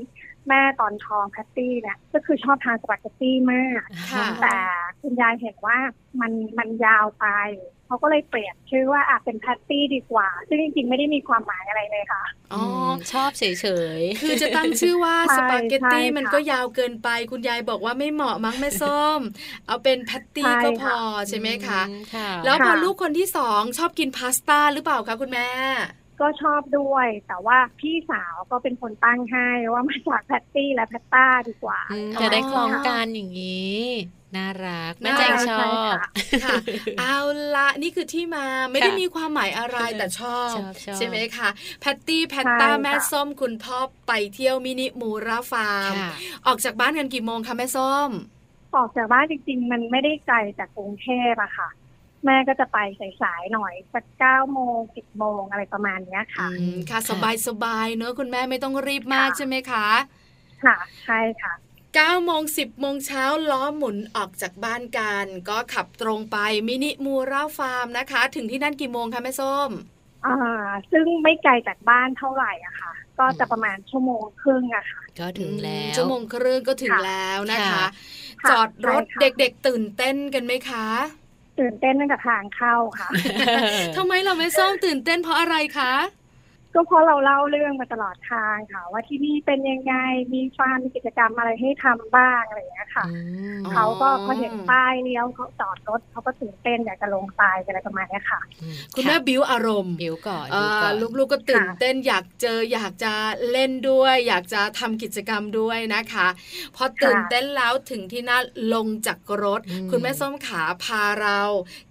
[0.48, 3.80] แม่ตอนท้องแพตตี้เนี่ยก็คือชอบทานสปาเกตตี้มาก
[4.12, 4.56] ค่ะแต่
[5.00, 5.78] คุณยายเห็นว่า
[6.20, 7.26] มันมันยาวไป
[7.87, 12.64] เขาก็เลยเปลี่ยนชื่อว่าอาจเป็นแพตตี้ดีกว่า ซึ่งจริงๆ ไม่ได้มีความหมายอะไรเลยค่ะ อ๋อ
[12.96, 13.44] มอชอบเฉ
[13.98, 19.20] ยๆ คือจะตั้งชื่อว่าใช่สปาเกตตี้ใช่ค่ะมันก็ยาวเกินไป คุณยายบอกว่าไม่เหมาะมั้งแม่ส้ม
[19.66, 25.48] เอาเป็นแพตตี้ใช่ก็พอค่ะใช่ไหมคะอืมค่ะแล้วพอค่ะลูกคนที่สองชอบกินพาสต้าหรือเปล่าคะคุณแม่
[26.20, 33.81] ก็ชอบด้วย แต่ว่าพี่สาวก็เป็นคนตั้งให้ว่ามาจากแพตตี้และแพตต้าดีกว่าอืมอ๋อจะได้คล้องกันอย่างนี้
[34.37, 36.02] น่ารักแม่น่ารักชอบใช่บค่ะ
[36.42, 36.57] ค่ะ
[36.98, 37.16] เอา
[37.55, 41.48] ละนี่คือที่มาไม่ได้ค่ะมีความหมายอะไรแต่ชอบชอบชอบใช่ไหมคะ
[41.81, 46.11] แพตตี้แพตต้าใช่ค่ะแม่ส้มคุณพ่อไปเที่ยวมินิมูราฟาร์มค่ะ
[46.46, 48.11] ออกจากบ้านกันกี่โมงคะแม่ส้ม
[48.74, 51.68] ออกจากบ้านจริง ๆ มันไม่ได้ไกลจากกรุงเทพอะค่ะ
[52.27, 52.79] แม่ก็จะไป
[53.23, 59.87] สายๆหน่อยสักเก้าโมงสิบโมงอะไรประมาณเนี้ยค่ะอืมค่ะค่ะสบายสบายๆเนอะคุณแม่ไม่ต้องรีบมากค่ะใช่ไหมคะ
[60.65, 61.55] ค่ะใช่ค่ะ
[61.97, 66.37] 9โมง10โมงเช้าล้อหมุนออกจากบ้านกัน ก็ขับตรงไป
[66.69, 69.71] มินิมูราฟาร์มนะคะ ถึงที่นั่นกี่โมงคะแม่ส้ม
[70.27, 70.37] อ่า
[70.93, 77.85] ซึ่งไม่ไกลจากบ้านเท่าไหร่อะค่ะ ก็จะประมาณชั่วโมงครึ่งอะค่ะ ก็ถึงแล้วชั่วโมงครึ่งก็ถึงค่ะแล้วนะคะ
[78.43, 80.87] ค่ะจอดรถใช่ค่ะเด็กๆตื่นเต้นกันไหมคะ
[81.61, 83.09] ตื่นเต้นตั้งแต่ทางเข้าค่ะ
[83.97, 85.92] ทำไมเราไม่ส้มตื่นเต้นเพราะอะไรคะ
[86.77, 89.95] ก็เพราะเราเล่าเรื่องมาตลอดทางค่ะ ว่าที่นี่เป็นยังไง
[90.35, 93.19] มีฟาร์มมีกิจกรรมอะไรให้ทำบ้างอะไรอย่างเงี้ยค่ะอื
[93.57, 98.41] มอ๋อเขาก็พอเห็นป้ายเลี้ยวเขาจอดรถเขาก็ตื่นเต้นอยากจะลงไปอะไรประมาณเนี้ยค่ะ
[98.95, 103.12] คุณแม่บิวอารมณ์บิวก่อนเอ่บิวก่ออนลูกๆก็ตื่นค่ะเต้นอยากเจออยากจะ
[103.53, 106.27] เล่นด้วย อยากจะทำกิจกรรมด้วยนะคะ
[106.77, 108.43] พอตื่นเต้นแล้วถึงที่นั่น
[108.75, 111.41] ลงจากรถอืมคุณแม่ส้มขาพาเรา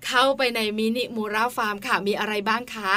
[0.08, 2.94] เข้าไปในมินิมูราฟาร์มค่ะมีอะไรบ้างคะ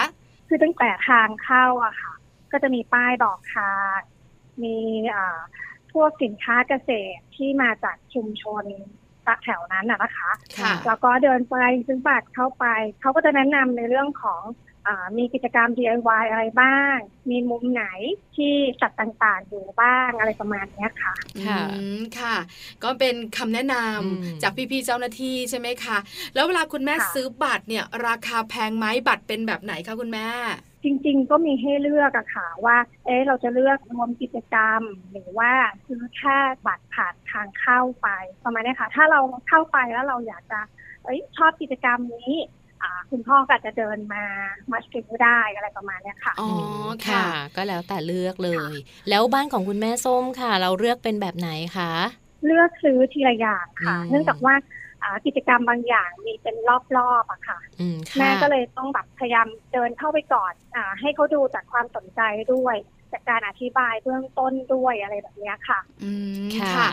[0.49, 2.13] คือตั้งแต่ทางเข้าอะค่ะ
[2.53, 3.99] ก็จะมีป้ายบอกทาง
[4.63, 4.77] มี
[5.15, 5.39] อ่า
[5.93, 8.65] พวกสินค้าเกษตรที่มาจากชุมชน
[9.45, 11.55] แถวนั้นน่ะนะคะค่ะแล้วก็เดินไป
[11.87, 12.67] ซื้อบัตรเข้าไป
[13.01, 14.68] เขาก็จะแนะนำในเรื่องของอา
[15.19, 16.97] มีกิจกรรม DIY อะไรบ้าง
[17.31, 17.85] มีมุมไหน
[18.37, 21.15] ที่สัตว์ต่างๆอยู่บ้างอะไรประมาณเนี้ยค่ะ
[21.47, 22.37] ค่ะอืมค่ะ
[22.85, 25.99] ก็เป็นคำแนะนอืมำจากพี่ๆเจ้าหน้าที่ใช่ไหมคะ
[26.35, 30.29] แล้วเวลาคุณแม่ค่ะซื้อบัตรเนี่ย ราคาแพงไหมบัตรเป็นแบบไหนคะคุณแม่
[30.85, 35.53] จริงๆ ก็มีให้เลือกอะค่ะว่า เอ๊ะเราจะเลือกรวมกิจกรรม หรือว่า
[35.87, 38.09] ซื้อแค่บัตรผ่านทางเข้าไป
[38.45, 40.61] ประมาณเนี้ยค่ะ ถ้าเราเข้าไปแล้วเราอยากจะ
[41.05, 42.58] เอ้ยชอบกิจกรรมนี้อ่า
[43.11, 44.25] คุณพ่อก็อาจจะเดินมา
[44.73, 46.49] มาซื้อได้อะไรประมาณเนี้ยค่ะอ๋อ
[46.85, 48.73] มค่ะ ก็แล้วแต่เลือกเลย
[49.09, 51.93] แล้วบ้านของคุณแม่ส้มค่ะ เราเลือกเป็นแบบไหนคะ
[52.47, 54.55] เลือกซื้อทีละอย่างค่ะอืมเนื่องจากว่า
[55.03, 56.57] อ่ากิจกรรมบางอย่างมีเป็น
[56.97, 62.21] รอบๆอะค่ะอืมค่ะ แม่ก็เลยต้องแบบพยายามเดินเข้าไปก่อนอ่าให้เขาดูจากความสนใจ
[62.53, 62.77] ด้วย
[63.13, 66.13] จากการอธิบายเบื้องต้นด้วยอะไรแบบเนี้ยค่ะ อื
[66.45, 66.89] มค่ะค่ะ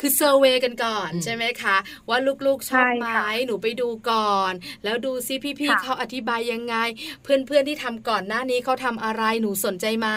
[0.00, 1.76] คือเซอร์เวยกันก่อนอืมใช่ไหมคะ
[2.08, 4.52] ว่าลูกๆชอบไหมใช่ค่ะหนูไปดูก่อน
[4.84, 6.76] แล้วดูซิพี่ค่ะๆเขาอธิบายยังไง
[7.22, 10.08] เพื่อนๆที่ทำก่อนหน้านี้เขาทำอะไรหนูสนใจไหม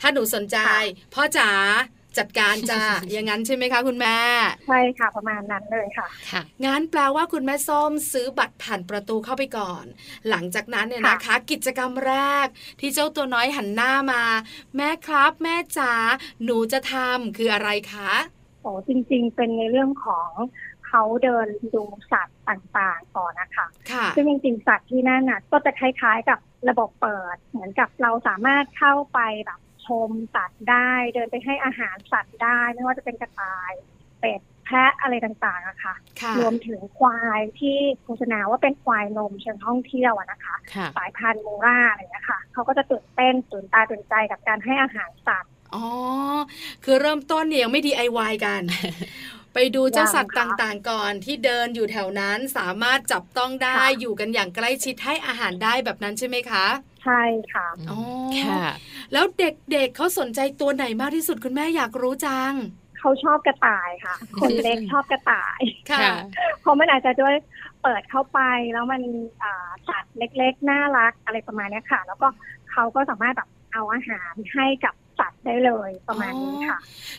[0.00, 0.58] ถ้าหนูสนใจ
[1.14, 1.50] พ่อจ๋า
[2.18, 4.16] จัดการจ้าอย่างนั้นใช่ไหมคะคุณแม่
[4.66, 9.84] ใช่ค่ะประมาณนั้นเลยค่ะค่ะงั้นแปลว่าคุณแม่ส้มซื้อบัตรผ่านประตูเข้าไปก่อน
[10.28, 12.46] หลังจากนั้นเนี่ยค่ะนะคะ กิจกรรมแรก
[12.80, 14.22] ที่เจ้าตัวน้อยหันหน้ามา
[14.76, 15.92] แม่ครับ แม่จ๋า
[16.44, 18.12] หนูจะทำคืออะไรคะ
[18.62, 20.30] โอ้จริง ๆ เป็นในเรื่องของ
[20.86, 29.69] เขาเดินดูสัตว์ต่างๆก่อนนะคะค่ะซึ่งจริงๆสัตว์ที่นั่นน่ะก็จะคล้ายๆกับระบบเปิด เหมือนกับเราสามารถเข้าไปแบบช
[30.08, 33.72] มสัตว์ได้ เดินไปให้อาหารสัตว์ได้ ไม่ว่าจะเป็นกระต่าย
[34.20, 45.86] เป็ดแพะอะไรต่างๆอะค่ะค่ะรวมถึงควายที่โฆษณาว่าเป็นควายนมเชิงท่องเที่ยวอะนะคะค่ะสายพันธุ์มูราอะไรอย่างเงี้ยค่ะเขาก็จะตื่นเต้นตื่นตาตื่นใจกับการให้อาหารสัตว์อ๋อ
[46.84, 48.62] คือเริ่มต้นเนี่ยยังไม่ DIY กัน
[49.54, 56.66] ไปดูเจ้าสัตว์ยังค่ะต่างๆ ก่อนที่เดินอยู่แถวนั้นสามารถจับต้องได้ค่ะอยู่กันอย่างใกล้ชิดให้อาหารได้แบบนั้นใช่ไหมคะ
[57.04, 57.98] ใช่ค่ะอ๋อ
[58.44, 58.64] ค่ะ
[59.12, 62.52] แล้วเด็กๆเเขาสนใจตัวไหนมากที่สุดคุณแม่อยากรู้จัง
[62.98, 65.60] เขาชอบกระต่ายค่ะ คนเล็กชอบกระต่าย
[65.90, 66.14] ค่ะค่ะ
[66.60, 67.34] เพราะมันอาจจะด้วย
[67.82, 68.40] เปิดเข้าไป
[68.72, 69.02] แล้วมัน
[69.42, 72.28] อ่าสัตว์เล็กๆ น่ารักอะไรประมาณเนี้ยค่ะ แล้วก็
[72.70, 76.78] เขาก็สามารถแบบเอาอาหารให้กับ สัตว์ได้เลยประมาณนี้ค่ะ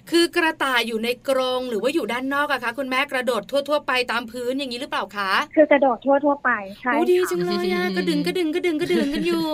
[0.09, 6.49] คือกระต่ายอยู่ในกรงหรือว่าอยู่ด้านนอกอะคะคุณแม่กระโดดทั่ว ๆ ไปตามพื้นอย่างนี้หรือเปล่าคะคือกระโดดทั่วทั่วๆไป
[6.81, 9.49] ใช่โอ้ดีค่ะจังเลยอะกระดึงกระดึงกระดึงกระดึงกันอยู่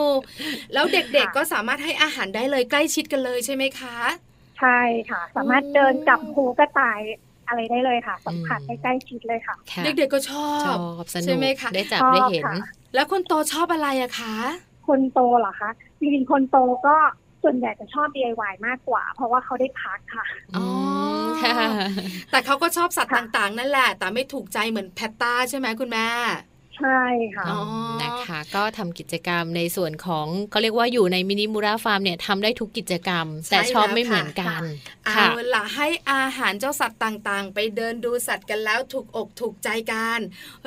[0.73, 3.95] แล้วเด็กค่ะๆก็สามารถให้อาหารได้เลยใกล้ชิดกันเลยใช่ไหมคะ
[4.57, 4.79] ใช่
[5.09, 6.99] ค่ะ สามารถเดินจับหูกระต่าย
[7.47, 12.53] อะไรได้เลยค่ะสัมผัสอืมได้ใกล้ชิดเลยค่ะค่ะเด็กๆก็ชอชบอบสนุใช่กไหมคะได้จับชอบได้เห็นค่ะ
[12.93, 14.35] แล้วคนโตชอบอะไรอะคะ
[14.87, 16.57] คนโตเหรอคะจริงๆคนโต
[16.87, 16.95] ก็
[17.49, 20.25] ส่วนใหญ่จะชอบ DIY มากกว่า เพราะว่าเขาได้พักค่ะ
[20.57, 20.65] อื
[21.25, 21.69] มค่ะ
[22.31, 26.07] แต่เขาก็ชอบสัตว์ค่ะต่างๆ นั่นแหละ แต่ไม่ถูกใจเหมือนแพตต้าใช่ไหมคุณแม่
[26.77, 27.01] ใช่
[27.35, 27.59] ค่ะอ๋อ
[28.01, 34.61] นะคะ ก็ทำกิจกรรมในส่วนของเขาเรียกว่าอยู่ในมินิมูราฟาร์มเนี่ยทำได้ทุกกิจกรรม แต่ชอบไม่เหมือนกัน
[35.05, 40.19] เอาค่ะล่ะให้อาหารเจ้าสัตว์ต่างๆ ไปเดินดูสัตว์กันแล้วถูกอกถูกใจกัน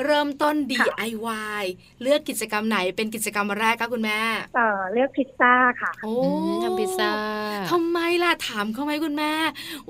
[0.04, 1.62] เริ่มต้น DIY
[2.02, 4.20] เลือกกิจกรรมไหนเป็นกิจกรรมแรกคะคุณแม่
[4.56, 7.10] เอ่อเลือกพิซซ่าค่ะโอ้อืมทำพิซซ่า
[7.70, 9.32] ทำไมล่ะถามเขาไหมคุณแม่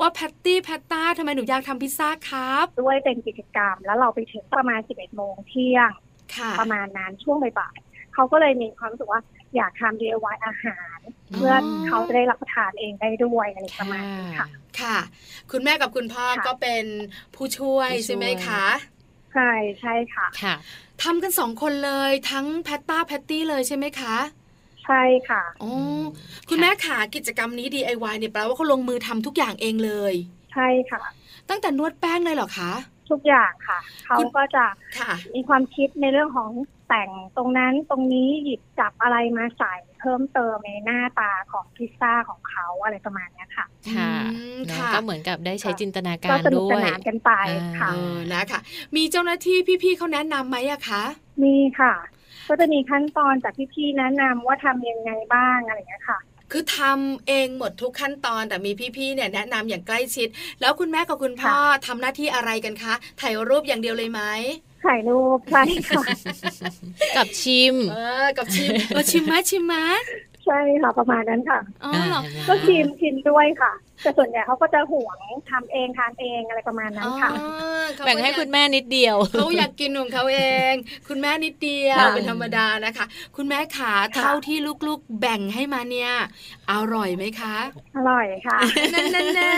[0.01, 6.10] ว่าแพตตี้แพตต้าทำไมหนูอยากทำพิซซ่าครับ ด้วยเป็นกิจกรรมแล้วเราไปถึงประมาณ 11โมงเที่ยงค่ะ
[6.61, 9.21] ประมาณนั้นช่วงบ่ายๆเขาก็เลยมีความรู้สึกว่า
[9.57, 10.99] อยากทำ DIY อาหาร
[11.35, 11.55] เพื่อ
[11.87, 14.47] เขาจะได้รับประทานเองได้ด้วยอะไรประมาณนี้ค่ะ
[14.81, 14.97] ค่ะ
[15.53, 16.85] คุณแม่กับคุณพ่อค่ะก็เป็น
[17.35, 18.65] ผู้ช่วยผู้ช่วยใช่ไหมคะ
[19.35, 20.55] ใช่ใช่ค่ะค่ะ
[21.03, 24.17] ทำกันสองคนเลยทั้งแพตต้าแพตตี้เลยใช่ไหมคะ
[24.85, 25.73] ใช่ค่ะอ๋อ
[26.49, 30.15] คุณแม่ขากิจกรรมนี้ DIY เนี่ยแปลว่าเขาลงมือทำทุกอย่างเองเลย
[30.53, 31.03] ใช่ค่ะ
[31.49, 32.73] ตั้งแต่นวดแป้งเลยเหรอคะ
[33.13, 34.65] ทุกอย่างค่ะ เขาคุณก็จะ
[34.99, 36.51] ค่ะมีความคิดในเรื่องของ
[36.89, 47.33] แต่งตรงนั้นตรงนี้หยิบจับอะไรมาใส่เพิ่มเติมในหน้าตาของพิซซ่าของเขาอะไรประมาณเนี้ยค่ะค่ะอืมเนอะค่ะ ก็เหมือนกับได้ใช้ค่ะจินตนาก็การสนุกด้สวยนานกันไป
[47.79, 48.61] ค่ะอ่าเออนะคะ
[48.97, 51.03] มีเจ้าหน้าที่พี่ๆเขาแนะนำไหมอะคะ
[51.43, 51.95] มีค่ะ
[52.49, 56.19] ก็จะมีขั้นตอนจากพี่ๆแนะนำว่าทำยังไงบ้างอะไรอย่างเงี้ยค่ะ
[56.53, 60.29] คือทำเองหมดทุกขั้นตอนแต่มีพี่ๆเนี่ยแนะนำอย่างใกล้ชิด
[60.61, 64.23] แล้วคุณแม่กับคุณพ่อทำหน้าที่อะไรกันคะ ถ่ายรูปอย่างเดียวเลยไหม
[64.85, 66.03] ถ่ายรูปใช่ค่ะ
[67.17, 69.75] กับชิม เออ กับชิมเออชิมไหมชิมไหม
[70.47, 75.19] ใช่ค่ะประมาณนั้นค่ะอ๋อเหรอเห็นไหมก็ชิมชิมด้วยค่ะ แต่ส่วนใหญ่เขาก็จะหวง
[75.51, 77.45] ทำเองทานเองอะไรประมาณนั้นค่ะอ๋
[77.81, 80.41] อเขาแบ่งให้คุณแม่นิดเดียวเขาอยากกินของเขาเอ
[80.73, 80.75] ง
[81.09, 83.05] คุณแม่นิดเดียวค่ะเป็นธรรมดานะคะ
[83.37, 86.11] คุณแม่ขาเท่าที่ลูกๆแบ่งให้มาเนี่ย
[86.73, 87.57] อร่อยไหมคะ
[87.97, 88.59] อร่อยค่ะ
[88.95, 89.53] นั่นแน่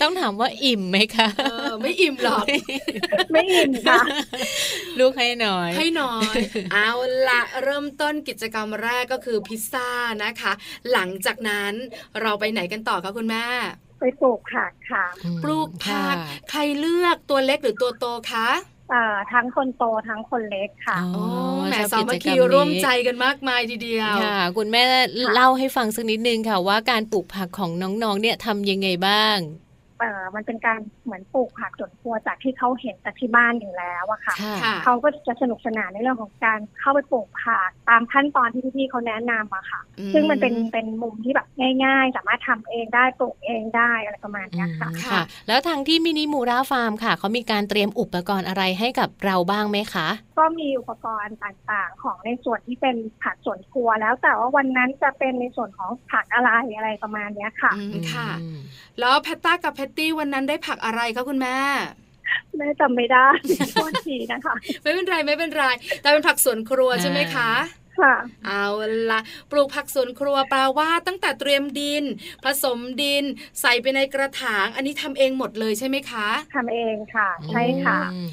[0.00, 2.44] ต้องถามว่าอิ่มไหมคะๆเออไม่อิ่มหรอก
[3.32, 4.00] ไม่อิ่มค่ะ
[4.98, 6.36] ลูกให้น้อย ให้น้อย
[6.72, 6.90] เอา
[7.28, 9.88] ละเริ่มต้นกิจกรรมแรกก็คือพิซซ่า
[10.24, 10.52] นะคะ
[10.92, 11.72] หลังจากนั้น
[12.20, 13.44] เราไปไหนกันต่อคะคุณแม่
[13.98, 18.48] ไปปลูกผักค่ะอืมปลูกผักค่ะใครเลือกตัวเล็กหรือตัวโตคะ
[18.90, 21.24] เอ่อทั้งคนโตทั้งคนเล็กค่ะอ๋อโอ้
[21.68, 24.82] แหมชอบสามัคกิจคีกรรร่วมนี้ใจกันมากมายทีเดียวค่ะ คุณแม่
[25.34, 29.63] เล่าให้ฟังสักนิดนึงค่ะ ว่าการปลูกผักของน้องๆเนี่ยทำยังไงบ้างเอ่อ
[30.34, 41.46] มันเป็นการเหมือนปลูกผักสวนครัวจากที่เขาเห็นจากที่บ้านอยู่แล้วอะค่ะค่ะค่ะเขาก็จะสนุกสนานในเรื่องของการเข้าไปปลูกผักตามขั้นตอนที่พี่ๆเขาแนะนำอะค่ะอืมซึ่งมันเป็นเป็นมุมที่แบบ
[41.84, 58.58] ง่าย ๆ สามารถทำเองได้ปลูกเองได้อะไรประมาณอืเนี้ยมค่ะค่ะ แล้วทางที่มินิมูราฟาร์มค่ะเขามีการเตรียมอุปกรณ์อะไรให้กับเราบ้างไหมคะ ก็มีอุปกรณ์ต่างๆ ของในส่วนที่เป็นผักสวนครัว แล้วแต่ว่าวันนั้นจะเป็นในส่วนของผักอะไรอะไรประมาณเนี้ยค่ะอืมค่ะอืม
[59.00, 61.58] แล้วแพตต้ากับแพตตี้วันนั้นได้ผักอะไรคะคุณแม่
[62.58, 63.26] แม่จำไม่ได้
[63.72, 65.64] โทษทีนะคะ ไม่เป็นไรไม่เป็นไร
[66.00, 67.50] แต่เป็นผักสวนครัวใช่ไหมคะ
[68.00, 68.14] ค่ะ
[68.46, 68.66] เอา
[69.10, 69.20] ละ
[69.50, 72.04] ปลูกผักสวนครัวแปลว่าตั้งแต่เตรียมดิน
[72.44, 73.24] ผสมดิน
[73.60, 78.28] ใส่ไปในกระถาง อันนี้ทำเองหมดเลยใช่ไหมคะทำเองค่ะ ใช่ค่ะอืม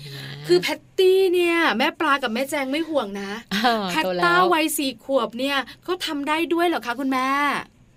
[0.48, 7.30] คือแพตตี้เนี่ย แม่ปลากับแม่แจงไม่ห่วงนะอ้าวแพตโตต้าแล้ววัยสี่ขวบเนี่ยเขาทำได้ด้วยเหรอคะคุณแม่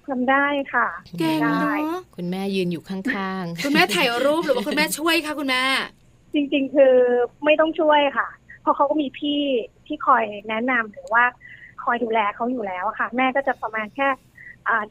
[0.09, 0.87] ทำได้ค่ะ
[1.21, 5.63] เก่งได้เนาะคุณแม่ยืนอยู่ข้างๆ คุณแม่ถ่ายรูปหรือว่าคุณแม่ช่วยคะคุณแม่
[6.35, 6.95] จริง ๆ คือ
[7.45, 8.29] ไม่ต้องช่วยค่ะ
[8.63, 9.41] เพราะเขาก็มีพี่
[9.87, 11.25] ที่คอยแนะนำหรือว่า
[11.85, 14.34] คอยดูแลเขาอยู่แล้วอะค่ะ แม่ก็จะประมาณแค่อ่า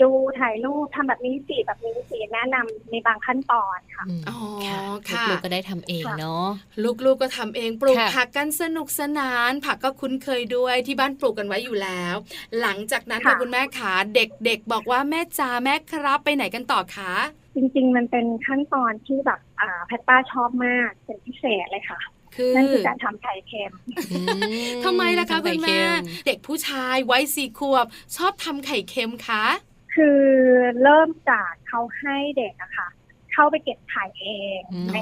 [0.01, 0.09] ดู
[0.39, 6.47] ถ่ายรูปทำแบบนี้สิแบบนี้สิแนะนำในบางขั้นตอนค่ะอืมอ๋อค่ะค่ะลูกๆก็ได้ทำเองเนาะ
[7.05, 12.15] ลูกๆก็ทำเองปลูกค่ะผักกันสนุกสนาน ผักก็คุ้นเคยด้วยที่บ้านปลูกกันไว้อยู่แล้ว
[12.61, 17.13] หลังจากนั้นค่ะค่ะคุณแม่ขาเด็กๆ บอกว่าแม่จ๋าแม่ครับไปไหนกันต่อคะ
[17.55, 21.99] จริงๆ มันเป็นขั้นตอนที่แบบอ่าแพตต้าชอบมากเป็นพิเศษเลยค่ะ
[22.35, 23.73] คือนั่นคือการทำไข่เค็ม
[24.11, 24.19] อื
[24.85, 25.79] ทำไมล่ะคะทำคุไข่ณเแม่
[26.25, 29.43] เด็กผู้ชายวัยสี่ขวบ ชอบทำไข่เค็มคะ
[29.95, 30.21] คือ
[30.83, 32.87] เริ่มจากเขาให้เด็กอะค่ะ
[33.33, 34.27] เข้าไปเก็บไข่เอ
[34.57, 34.97] งอืมใน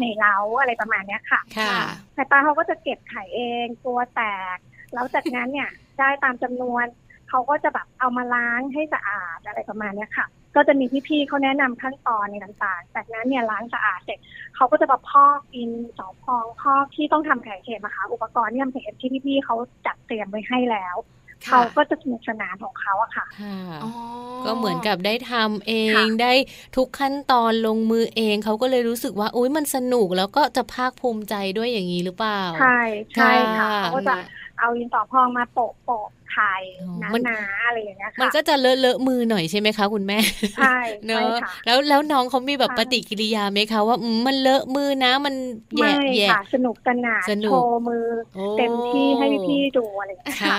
[0.00, 1.80] ในเล้าอะไรประมาณเนี้ยค่ะค่ะ
[2.14, 4.22] แพตต้าเขาก็จะเก็บไข่เองตัวแต
[4.54, 4.58] ก
[4.94, 6.84] แล้วจากนั้นเนี่ยได้ตามจำนวน
[7.28, 10.26] เขาก็จะแบบเอามาล้างให้สะอาดอะไรประมาณเนี้ยค่ะ
[10.56, 14.18] ก็จะมีพี่ๆเขาแนะนำขั้นตอนในต่างๆ จากนั้นเนี่ยล้างสะอาดเสร็จ
[14.56, 20.96] เขาก็จะมาพอกอินเสาพองพอกที่ต้องทำไข่เค็มนะคะอุปกรณ์ที่ทำไข่เค็มที่พี่ๆเขาจัดเตรียมไว้ให้แล้ว
[21.46, 23.90] ค่ะเขาก็จะสนุกสนานของเขาอะค่ะค่ะอ๋อ
[24.46, 26.32] ก็เหมือนกับได้ทำเองค่ะได้
[26.76, 32.78] ทุกขั้นตอนลงมือเองเขาก็เลยรู้สึกว่าอุ้ยมันสนุกแล้วก็จะภาคภูมิใจด้วยอย่างนี้หรือเปล่า ใช่
[33.14, 34.14] ใช่ค่ะค่ะเขาก็จะ
[34.58, 40.18] เอาอินสอพองมาโปะโปะ ไข่อ๋อหมันนาๆอะไรอย่างเงี้ยค่ะมันก็จะเลอะเลอะมือหน่อยใช่ไหมคะคุณแม่
[40.56, 40.76] ใช่
[41.06, 45.34] เนใช่อะค่ะแล้วแล้วน้องเขามีแบบใช่ปฏิกิริยาไหมคะว่าอืมมันเลอะมือนะมัน
[45.78, 50.58] แย่ไม่แย่ค่ะสนุกสนานสนุกโชว์มือโอ้เต็มที่ให้พี่ๆดูอะไรอย่างเงี้ยค่ะ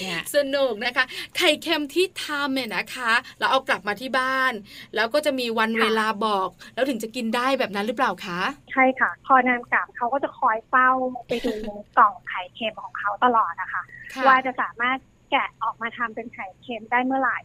[0.00, 1.04] เนี่ยสนุกนะคะ
[1.36, 4.52] ไข่เค็มที่ทำเนี่ยนะคะ เราเอากลับมาที่บ้าน
[4.94, 8.40] แล้วก็จะมีวันเวลาบอก แล้วถึงจะกินได้แบบนั้นหรือเปล่าคะ
[8.72, 10.90] ใช่ค่ะ พอนำกลับเขาก็จะคอยเฝ้า
[11.28, 11.54] ไปดู
[11.98, 13.82] กล่องไข่เค็มของเขาตลอดนะคะค่ะ
[14.26, 14.98] ว่าจะสามารถ
[15.30, 17.38] แกะออกมาทำเป็นไข่เค็มได้เมื่อไหร่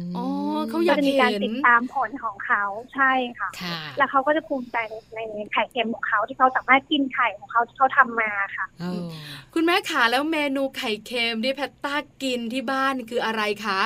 [0.00, 0.26] มอ๋อ
[0.68, 4.76] เขาอก็ยากจะมีเห็การนติดตามผลของเขาใช่ค่ะค่ะแล้วเขาก็จะภูมิใจ
[5.14, 9.00] ในในไข่เค็มของเขาที่เขาสามารถกินไข่ของเขาที่เขาทำมาค่ะเออ
[9.54, 13.80] คุณแม่ขาแล้วเมนูไข่เค็มที่แพตต้ากินที่บ้านคืออะไรคะ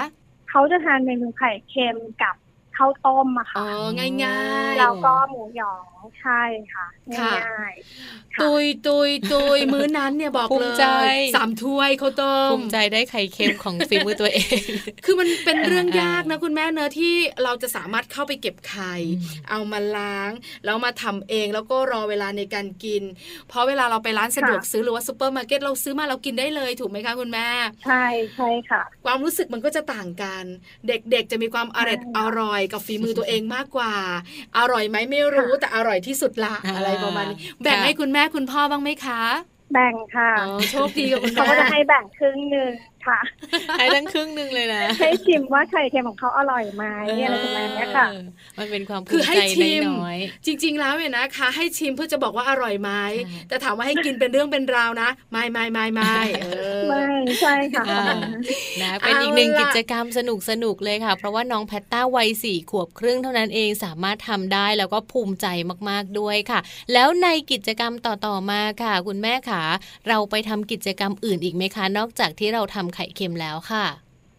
[0.51, 2.35] เขาจะทานเมนูไข่เค็มกับ
[2.77, 3.67] ข้าวต้มอะอ๋ค่ะอ
[4.25, 4.41] ง่า
[4.73, 6.41] ยๆ แล้วก็หมูหยองใช่
[6.73, 6.87] ค่ะ
[7.19, 10.85] ค่ะง่ายๆค่ะตุยตุยตุยมื้อนั้นเนี่ยบอกภูเลมิยใจ
[11.35, 14.71] สามถ้วยข้าวต้มภูมิใจได้ไข่เค็มของฝีมือตัวเอง
[15.05, 17.15] คือมันเป็นเรื่องอ่ายากนะคุณแม่เนอะที่
[17.45, 20.33] เราจะสามารถเข้าไปเก็บไข่อืมเอามาล้าง
[20.65, 23.03] แล้วมาทำเองแล้วก็รอเวลาในการกิน
[23.49, 27.49] เพราะเวลาเราไปร้านสะดวกซื้อหรือว่าซูเปอร์มาร์เก็ตเราซื้อมาเรากินได้เลยถูกไหมคะคุณแม่
[27.83, 28.05] ใช่
[28.35, 30.45] ใช่ค่ะ ความรู้สึกมันก็จะต่างกัน
[30.89, 33.93] เด็กๆจะมีความอร่อยใช่ค่ะอร่อยกับฝีมือตัวเองมากกว่า
[34.59, 39.21] อร่อยไหมไม่รู้ค่ะแต่อร่อยที่สุดละอ่าอะไรประมาณนี้แบ่งค่ะให้คุณแม่คุณพ่อบ้างไหมคะ
[39.73, 42.71] แบ่งค่ะอ๋อโชคดีกับคุณเขาแม่ก็จะให้แบ่งครึ่งหนึ่ง
[43.09, 43.21] ค่ะ
[43.79, 46.85] ให้ทั้งครึ่งหนึ่งเลยนะ ให้ชิมว่าไข่เค็มของเขาอร่อยไหม
[47.25, 48.25] อะไรประมาณเนี้ยค่ะเออ
[48.59, 56.47] มันเป็นความภูคือมิให้ใจชิมน้อยจริง ๆ แล้วเนี่ยนะคะ ให้ชิมเพื่อจะบอกว่าอร่อยไหมใช่แต่ถามว่าให้กินเป็นเรื่องเป็นราวนะ ไม่ไม่ไม่ไม่เอ
[56.81, 56.83] อ
[57.25, 58.05] ไม่ใช่ค่ะอ่า
[58.83, 65.47] นะเป็นอีกหนึ่งกิจกรรมสนุกสนุกๆเลยค่ะ เพราะว่าน้องแพตต้าวัยสี่ขวบครึ่งเท่านั้นเองสามารถทำได้แล้วก็ภูมิใจ
[65.89, 66.61] มากๆด้วยค่ะ
[66.93, 69.63] แล้วในกิจกรรมต่อๆมาค่ะ คุณแม่ขา
[70.09, 73.85] เราไปทำกิจกรรมอื่นอีกไหมคะ นอกจากที่เราทำไข่เค็มแล้วค่ะ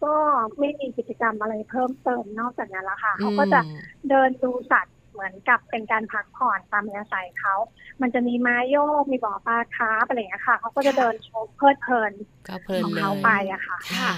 [0.04, 0.14] ก็
[0.58, 3.70] ไม่มีกิจกรรมอะไรเพิ่มเติมนอกจากนั้นละค่ะเขาก็จะอืม
[4.08, 7.54] เดินดูสัตว์เหมือนกับเป็นการพักผ่อนตามอัธยาศัยเขา
[8.00, 12.12] มันจะมีม้าโยก มีบ่อปลาคาร์ฟอะไรอย่างเงี้ยค่ะ เขาก็จะเดินชมเพลิดเพลิน
[12.46, 14.12] ก็เพลินของเลยเขาไปอะค่ะ ค่ะ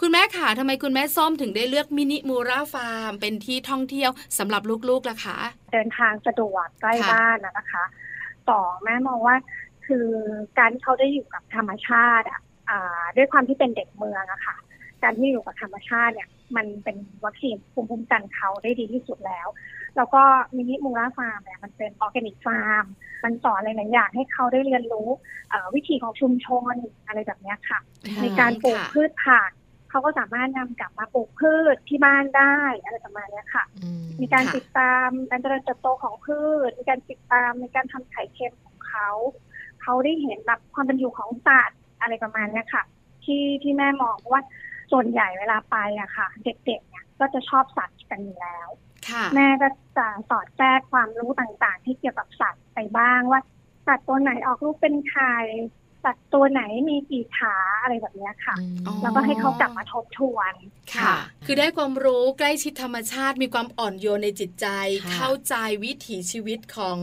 [0.00, 5.38] คุณแม่ขาทำไมคุณแม่ส้มถึงได้เลือกมินิมูราฟาร์ม เป็นที่ท่องเที่ยวสำหรับลูกๆล่ะคะ
[5.72, 7.84] เดินทางสะดวกใกล้ค่ะบ้านนะนะคะ
[8.50, 9.36] ต่อแม่มองว่า
[9.86, 10.06] คือ
[10.58, 12.49] การที่เขาได้อยู่กับธรรมชาติอะอ่า
[13.16, 14.56] ด้วยความที่เป็นเด็กเมืองอะค่ะ
[15.02, 19.48] การที่อยู่กับธรรมชาติเนี่ย มันเป็นวัคซีนภูมิคุ้มกันเขาได้ดีที่สุดแล้ว
[19.96, 20.22] แล้วก็
[20.56, 22.84] มินิมูราฟาร์มเนี่ยมันเป็น organic farm
[23.24, 25.08] มันสอนอะไรหลายอย่างให้เขาได้เรียนรู้
[25.50, 26.74] เอ่อวิถีของชุมชน
[27.06, 29.50] อะไรแบบเนี้ยค่ะค่ะ ในการปลูกค่ะพืชผัก
[29.90, 39.08] เขาก็สามารถนำกลับมาปลูกพืชที่บ้านได้อะไรประมาณเนี้ยค่ะอืมมีการค่ะติดตามการเจริญเติบโตของพืช มีการติดตามในการทำไข่เค็มของเขา
[39.82, 42.82] เขาได้เห็นแบบความเป็นอยู่ของสัตว์ อะไรประมาณเนี้ยค่ะ
[43.24, 44.42] ที่ที่แม่มองว่า
[44.92, 48.68] ส่วนใหญ่เวลาไปอะค่ะ เด็กๆเนี่ยก็จะชอบสัตว์กันอยู่แล้ว
[49.08, 53.40] ค่ะแม่ก็จะสอดแทรกความรู้ต่างๆ ที่เกี่ยวกับสัตว์ไปบ้างว่า
[53.86, 55.34] สัตว์ตัวไหนออกลูกเป็นไข่
[56.04, 58.54] สัตว์ตัวไหนมีกี่ขาอะไรแบบเนี้ยค่ะ
[58.86, 60.52] อ๋อแล้วก็ให้เขากลับมาทบทวน
[60.94, 61.14] ค่ะ
[61.46, 64.66] คือได้ความรู้ใกล้ชิดธรรมชาติมีความอ่อนโยนในจิตใจ
[65.02, 66.98] ค่ะเข้าใจวิถีชีวิตของ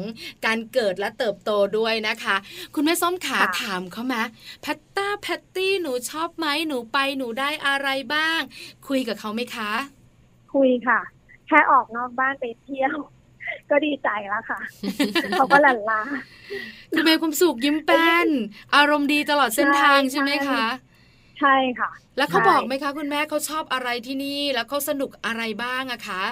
[0.46, 2.36] การเกิดและเติบโตด้วยนะคะ
[2.76, 4.16] คุณแม่ส้มขาค่ะถามเขาไหม
[4.62, 8.40] แพตต้าแพตตี้หนูชอบไหมหนูไปหนูได้อะไรบ้าง
[8.88, 9.72] คุยกับเขาไหมคะ
[10.54, 11.00] คุยค่ะ
[11.48, 12.96] แค่ออกนอกบ้านไปเที่ยว
[13.72, 14.60] ก็ดีใจแล้วค่ะ
[15.38, 16.02] เขาก็หลั่นลา
[16.92, 18.28] คุณเมย์ความสุขยิ้มแป้น
[18.76, 20.66] อารมณ์ดีตลอดเส้นทางใช่ใช่ไหมคะ
[21.40, 26.24] ใช่ค่ะ แล้วเขาใช่บอกไหมคะ คุณแม่เขาชอบอะไรที่นี่แล้วเขาสนุกอะไรบ้างอะคะ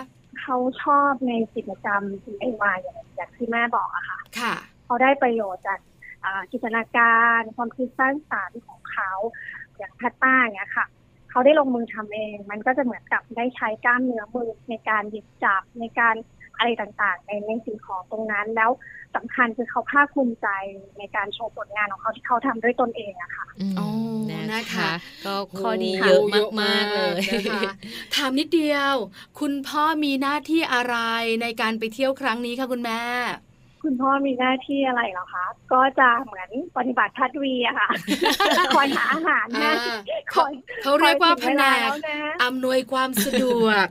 [0.42, 4.56] เขาชอบในกิจกรรม DIY อย่างอย่างที่แม่บอกอะค่ะ ค่ะ
[4.86, 5.80] เขาได้ประโยชน์จาก
[6.26, 9.12] อ่าจินตนาการความคิดสร้างสรรค์ของเขา
[9.78, 10.86] อย่างแพตต้าอย่างเงี้ยค่ะ
[11.30, 16.16] เขาได้ลงมือทำเอง มันก็จะเหมือนกับได้ใช้กล้ามเนื้อมือในการหยิบจับในการ
[16.58, 18.72] อะไรต่างๆ ในในสิ่งของตรงนั้นแล้ว
[19.16, 20.48] สำคัญคือเขาภาคภูมิใจ
[20.98, 23.88] ในการโชว์ผลงานของเขาที่เขาทำด้วยตนเองอะค่ะอืมอ๋อ
[24.32, 24.92] นะนะคะคะ
[25.26, 26.22] ก็ข้อดีโเยอะ
[26.62, 27.72] มากๆเลยนะคะ
[28.16, 28.94] ถามนิดเดียว
[29.40, 30.98] คุณพ่อมีหน้าที่อะไร
[31.42, 33.02] ในการไปเที่ยวครั้งนี้คะคุณแม่
[33.86, 37.90] คุณพ่อมีหน้าที่อะไรเหรอคะ ก็จะเหมือนปฏิบัติพัดวีอะค่ะ
[38.76, 40.52] คอยหาอาหารให้อ่าคอย
[40.84, 43.88] เขาเรียกว่าคแผอยถึงนเวกลแล้วนะอำนวยความสะดวก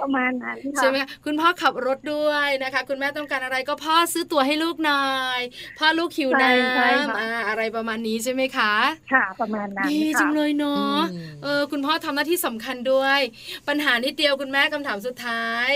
[0.00, 5.08] ประมาณนั้นค่ะใช่ไหมคะคุณพ่อขับรถด้วยนะคะ คุณแม่ต้องการอะไรก็พ่อซื้อตั๋วให้ลูกหน่อ
[5.38, 5.40] ย
[5.78, 8.74] พ่อลูกหิวน้ใช่ใช่ค่ะำอ่าอะไรประมาณนี้ใช่ไหมคะ
[9.12, 13.20] ค่ะ ประมาณนั้นดีค่ะจังเลยเนาะอืมเออคุณพ่อทำหน้าที่สำคัญด้วย
[13.68, 15.70] ปัญหานิดเดียวคุณแม่คำถามสุดท้าย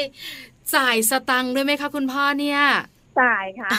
[0.75, 2.63] จ่ายสตังค์ด้วยไหมคะคุณพ่อเนี่ย
[3.21, 3.71] จ่ายค่ะ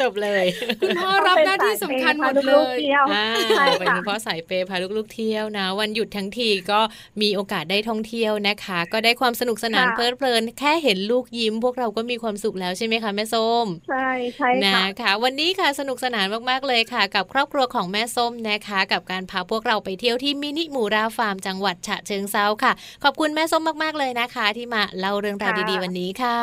[0.00, 0.44] จบเลย
[0.80, 6.80] คุณพ่อรับหน้าที่สำคัญหมดเลลูกยๆเที่ยวอ่าใช่เป็นค่ะคุณพ่อสายเปย์พาลูกๆเที่ยวนะ วันหยุดทั้งทีก็
[7.22, 22.72] มีโอกาสได้ท่องเที่ยวนะคะ ก็ได้ความสนุกสนานค่ะเพลิดเพลิน แค่เห็นลูกยิ้ม พวกเราก็มีความสุขแล้วใช่ไหมคะแม่ส้มใช่ใช่นะค่ะคะวันนี้ค่ะสนุกสนานมากๆเลยค่ะ กับครอบครัวของแม่ส้มนะคะ กับการพาพวกเราไปเที่ยวที่มินิหมูราฟาร์มจังหวัดฉะเชิงเซาค่ะ
[23.04, 26.40] ขอบคุณแม่ส้มมากๆเลยนะคะ ที่มาเล่าเรื่องราวค่ะดีๆ วันนี้ค่ะ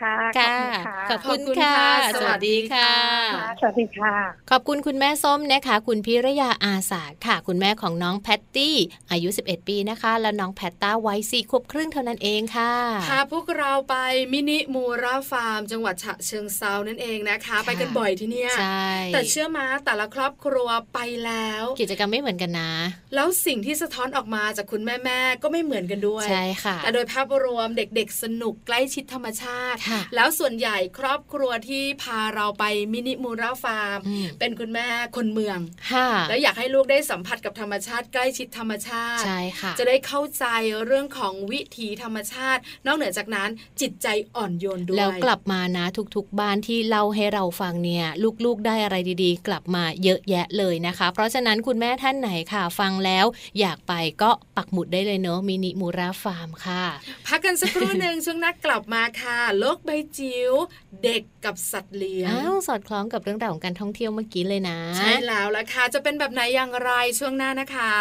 [0.00, 2.92] ค่ะค่ะขอบคุณค่ะขอบคุณค่ะ สวัสดีค่ะ
[3.34, 4.14] ค่ะ สวัสดีค่ะ
[4.50, 8.76] ขอบคุณคุณแม่ส้มนะคะ คุณพิรยาอาสาค่ะ คุณแม่ของน้องแพตตี้
[9.10, 12.74] อายุ 11 ปีนะคะ และน้องแพตต้าวัยสี่ขวบครึ่งเท่านั้นเองค่ะ
[13.08, 13.96] พาพวกเราไป
[14.32, 22.72] มินิมูราฟาร์ม จังหวัดฉะเชิงเซานั่นเองนะคะ ไปกันบ่อยที่เนี่ยใช่แต่เชื่อมาแต่ละครอบครัวไปแล้ว กิจกรรมไม่เหมือนกันนะ
[23.14, 35.58] แล้วสิ่งที่สะท้อนออกมาจากคุณแม่ๆก็ไม่เหมือนกันด้วย ใช่ค่ะ แต่โดยภาพรวมเด็กๆ สนุกใกล้ชิดธรรมชาติค่ะแล้วส่วนใหญ่ครอบครัวที่พาเราไปมินิมูราฟาร์มอืมเป็นคุณแม่คนเมือง
[35.92, 40.44] ค่ะแล้วอยากให้ลูกได้สัมผัสกับธรรมชาติใกล้ชิดธรรมชาติใช่ค่ะจะได้เข้าใจ
[40.86, 43.48] เรื่องของวิถีธรรมชาติ นอกเหนือจากนั้น
[43.80, 45.86] จิตใจอ่อนโยนด้วยแล้วกลับมานะ
[46.16, 48.06] ทุกๆบ้านที่เล่าให้เราฟังเนี่ย
[48.44, 53.26] ลูกๆได้อะไรดีๆ กลับมาเยอะแยะเลยนะคะ เพราะฉะนั้นคุณแม่ท่านไหนค่ะ ฟังแล้ว
[53.60, 56.84] อยากไปก็ปักหมุดได้เลยเนอะมินิมูราฟาร์มค่ะ
[57.26, 60.52] พักกันสักครู่หนึ่งช่วงหน้ากลับมาค่ะ โลกใบจิ๋ว
[61.04, 67.94] เด็กกับสัตว์เลี้ยงอ้าวสอดคล้องกับเรื่องราวของการท่องเที่ยวเมื่อกี้เลยนะ ใช่แล้วล่ะค่ะ จะเป็นแบบไหนอย่างไรช่วงหน้านะคะ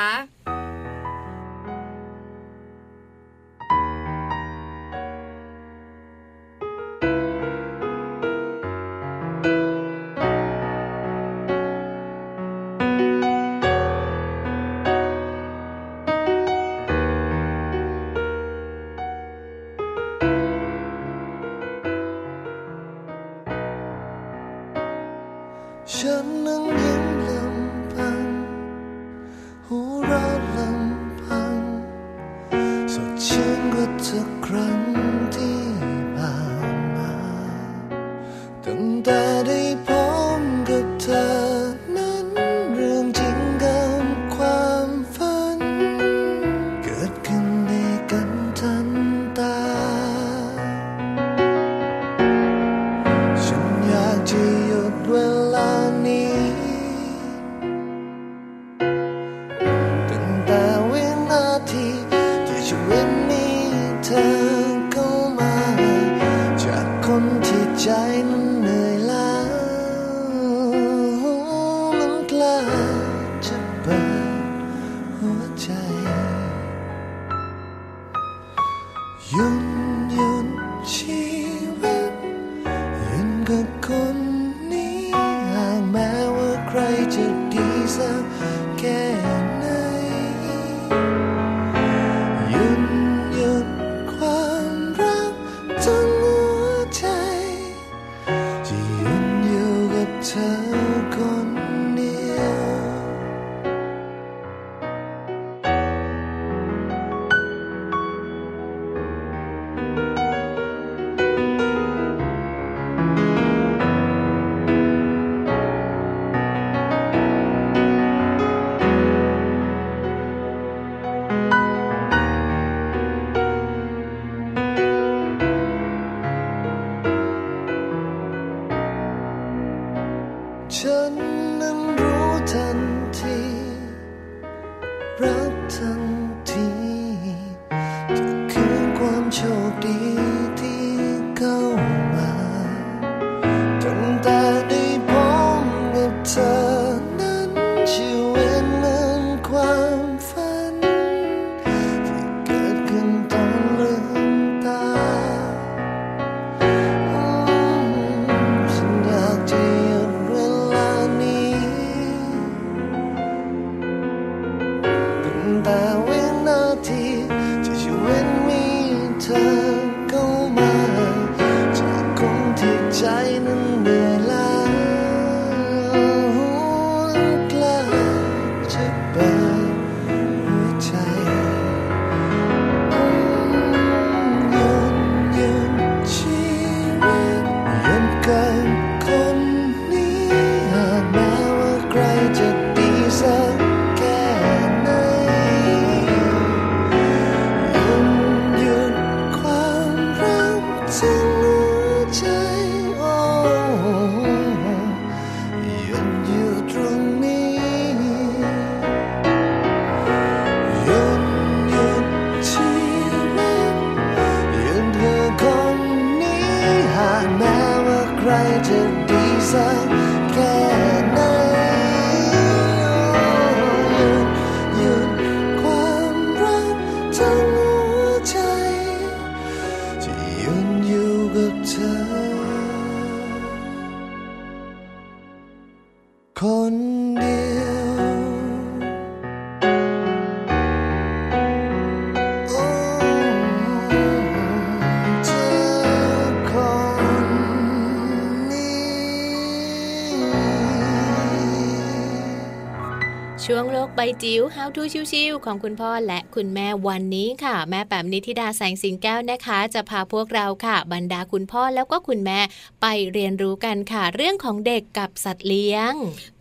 [254.01, 262.39] ใบจิ๋ว How to ชิวๆของคุณพ่อและคุณแม่วันนี้ค่ะ แม่แปมนิธิดาแสงสิงแก้วนะคะ จะพาพวกเราค่ะ บรรดาคุณพ่อแล้วก็คุณแม่
[262.81, 265.93] ไปเรียนรู้กันค่ะ เรื่องของเด็กกับสัตว์เลี้ยง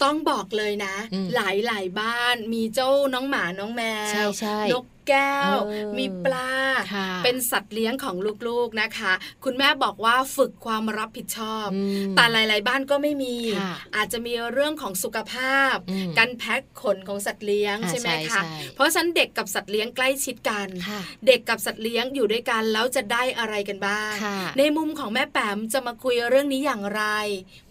[0.03, 6.53] ต้องบอกเลยนะอืมหลายหลายๆบ้านมีเจ้าน้องหมาน้องแมวใช่ใช่นก แก้วเออมีปลา
[6.95, 8.17] ค่ะเป็นสัตว์เลี้ยงของ
[8.49, 9.13] ลูกๆนะคะ
[9.45, 11.81] คุณแม่บอกว่าฝึกความรับผิดชอบอื
[12.11, 27.03] มแต่หลาย ๆ บ้านก็ไม่มีค่ะอาจจะมีเรื่องของสุขภาพอืมการแพ็คขนของสัตว์เลี้ยงอ่าใช่ไหมใช่คะใช่เพราะฉะนั้นเด็กกับสัตว์เลี้ยงใกล้ชิดกันค่ะเด็กกับสัตว์เลี้ยงอยู่ด้วยกันแล้วจะได้อะไรกันบ้างค่ะในมุมของแม่แปมจะมาคุยเรื่องนี้อย่างไร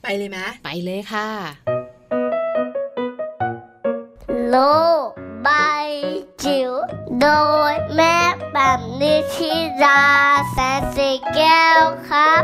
[0.04, 1.30] ไปเลยไหมไปเลยค่ะ
[4.50, 4.58] โล
[5.08, 5.56] ก ใบ
[6.44, 6.72] จิ๋ว
[7.22, 7.28] โด
[7.72, 8.18] ยแม่
[8.54, 10.02] แบบนิชิรา
[10.52, 12.44] แสนสีแก้วครับ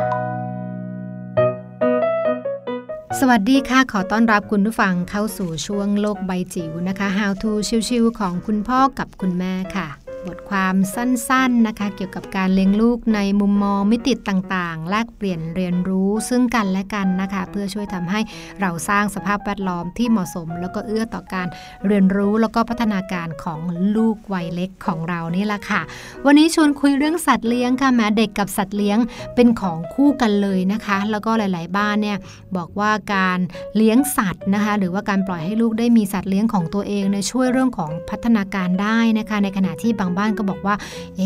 [3.20, 7.52] สวัสดีค่ะ ขอต้อนรับคุณผู้ฟังเข้าสู่ช่วงโลกใบจิ๋วนะคะ How to
[7.90, 18.20] ชิวๆของคุณพ่อกับคุณแม่ค่ะ บทความสั้นๆนะคะ เกี่ยวกับการเลี้ยงลูกในมุมมองมิติต่างๆ แลกเปลี่ยนเรียนรู้ซึ่งกันและกันนะคะ เพื่อช่วยทำให้
[18.62, 21.48] เราสร้างสภาพแวดล้อมที่เหมาะสม แล้วก็เอื้อต่อการ
[21.88, 23.60] เรียนรู้แล้วก็พัฒนาการของ
[23.96, 25.82] ลูกวัยเล็กของเรานี่แหละค่ะ
[26.26, 28.98] วันนี้ชวนคุยเรื่องสัตว์เลี้ยงค่ะแม้เด็กกับสัตว์เลี้ยง
[29.36, 32.18] เป็นของคู่กันเลยนะคะ แล้วก็หลาย ๆ บ้านเนี่ย
[32.58, 33.40] บอกว่าการ
[33.76, 40.76] เลี้ยงสัตว์นะคะ หรือว่าการปล่อยให้ลูกได้มีสัตว์เลี้ยงของตัวเองเนี่ยช่วยเรื่องของพัฒนาการได้นะคะ ในขณะที่บางบ้านก็บอกว่า
[41.18, 41.22] เอ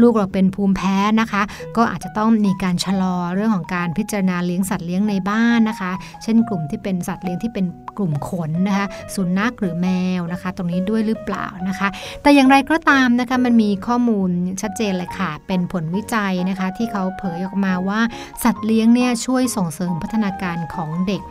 [0.00, 1.42] ลูกเราเป็นภูมิแพ้นะคะ
[1.76, 5.92] ก็อาจจะต้องมีการชะลอเรื่องของการพิจารณาเลี้ยงสัตว์เลี้ยงในบ้านนะคะ
[6.22, 7.66] เช่นกลุ่มที่เป็นสัตว์เลี้ยงที่เป็น
[7.98, 9.88] กลุ่มขนนะคะสุนัขหรือแม
[10.18, 11.88] วนะคะ ตรงนี้ด้วยหรือเปล่านะคะ
[12.22, 14.30] แต่อย่างไรก็ตามนะคะมันมีข้อมูล
[14.62, 18.00] ชัดเจนเลยค่ะ เป็นผลวิจัยนะคะที่เขาเผยออกมาว่า
[18.44, 21.22] สัตว์เลี้ยงเนี่ยช่วยส่งเสริมพัฒนาการของเด็ก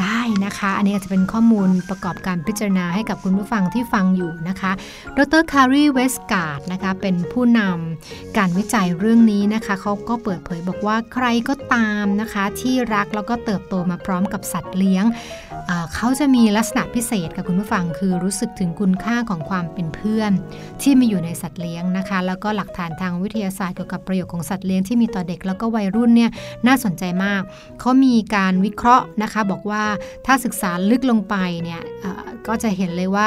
[0.00, 4.72] ได้นะคะ อันนี้อาจจะเป็นข้อมูลประกอบการพิจารณาให้กับคุณผู้ฟังที่ฟังอยู่นะคะ
[5.16, 5.42] ดร.
[5.52, 15.04] Carri Westgarth นะคะ เป็นผู้นำการวิจัยเรื่องนี้นะคะ เขาก็เปิดเผยบอกว่าใครก็ตามนะคะ ที่รักแล้วก็เติบโตมาพร้อมกับสัตว์เลี้ยง
[15.94, 20.32] เขาจะมีลักษณะพิเศษกับคุณผู้ฟังคือรู้สึกถึงคุณค่าของความเป็นเพื่อน
[20.82, 26.30] ที่มีอยู่ในสัตว์เลี้ยงนะคะ แล้วก็หลักฐานทางวิทยาศาสตร์เกี่ยวกับประโยชน์ของสัตว์เลี้ยงที่มีต่อเด็กแล้วก็วัยรุ่นเนี่ย
[26.66, 27.42] น่าสนใจมาก
[27.80, 29.73] เขามีการวิเคราะห์นะคะ บอกว่า
[30.26, 31.82] ถ้าศึกษาลึกลงไปเนี่ย
[32.46, 33.26] ก็จะเห็นเลยว่า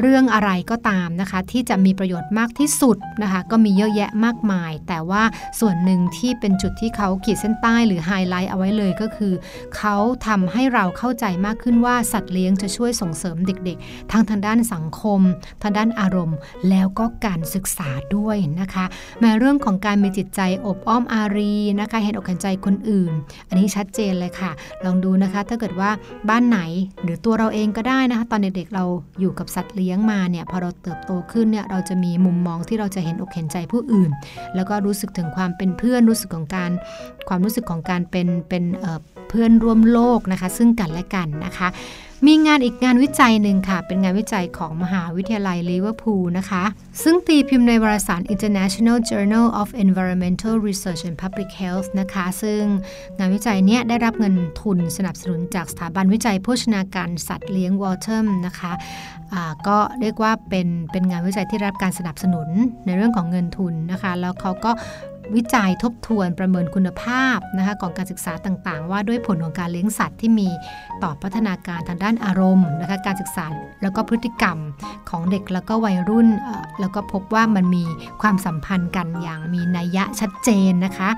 [0.00, 5.22] เรื่องอะไรก็ตามนะคะ ที่จะมีประโยชน์มากที่สุดนะคะก็มีเยอะแยะมากมาย แต่ว่า
[5.60, 9.34] ส่วนหนึ่งที่เป็นจุดที่เขาขีดเส้นใต้หรือไฮไลท์เอาไว้เลยก็คือ
[9.76, 15.20] เขาทำให้เราเข้าใจมากขึ้นว่าสัตว์เลี้ยงจะช่วยส่งเสริมเด็กๆ ทั้งทางด้านสังคม
[15.62, 16.36] ทางด้านอารมณ์
[16.70, 18.84] แล้วก็การศึกษาด้วยนะคะ
[19.20, 23.12] แม้เรื่องของการมีจิตใจอบอ้อมอารีนะคะเห็นอกเห็นใจคนอื่น
[23.48, 24.50] อันนี้ชัดเจนเลยค่ะ
[24.84, 25.85] ลองดูนะคะ ถ้าเกิดว่า
[26.28, 26.60] บ้านไหน
[27.02, 28.84] หรือตัวเราเองก็ได้นะคะ ตอนเด็กๆเรา
[29.20, 34.10] อยู่กับสัตว์เลี้ยงมาเนี่ยพอเราเติบโตขึ้นเนี่ยเราจะมีมุมมองที่เราจะเห็นอกเห็นใจผู้อื่น
[34.54, 36.70] แล้วก็รู้สึกถึงความเป็นเพื่อนรู้สึกของการ
[37.28, 38.64] ความรู้สึกของการเป็นเป็น
[39.28, 41.68] เพื่อนร่วมโลกนะคะ ซึ่งกันและกันนะคะ
[42.26, 46.64] มีงานอีกงานวิจัยหนึ่งค่ะ เป็นงานวิจัยของมหาวิทยาลัยลิเวอร์พูลนะคะ
[47.02, 52.60] ซึ่งตีพิมพ์ในวารสาร International Journal of Environmental Research and Public Health นะคะ ซึ่ง
[53.18, 58.72] งานวิจัยนี้ได้รับเงินทุนสนับสนุนจากสถาบันวิจัยโภชนาการสัตว์เลี้ยงวอลเทมนะคะ
[59.68, 62.48] ก็เรียกว่าเป็นเป็นงานวิจัยที่รับการสนับสนุน
[62.86, 64.70] ในเรื่องของเงินทุนนะคะ แล้วเขาก็
[65.34, 70.48] วิจัยทบทวนประเมินคุณภาพนะคะของการศึกษาต่างๆ ว่าด้วยผลของการเลี้ยงสัตว์ที่มี
[71.02, 73.46] ต่อพัฒนาการทางด้านอารมณ์นะคะการศึกษา
[73.82, 74.58] แล้วก็พฤติกรรม
[75.10, 76.28] ของเด็กแล้วก็วัยรุ่น
[76.80, 77.84] แล้วก็พบว่ามันมี
[78.22, 81.08] ความสัมพันธ์กันอย่างมีนัยยะชัดเจนนะคะ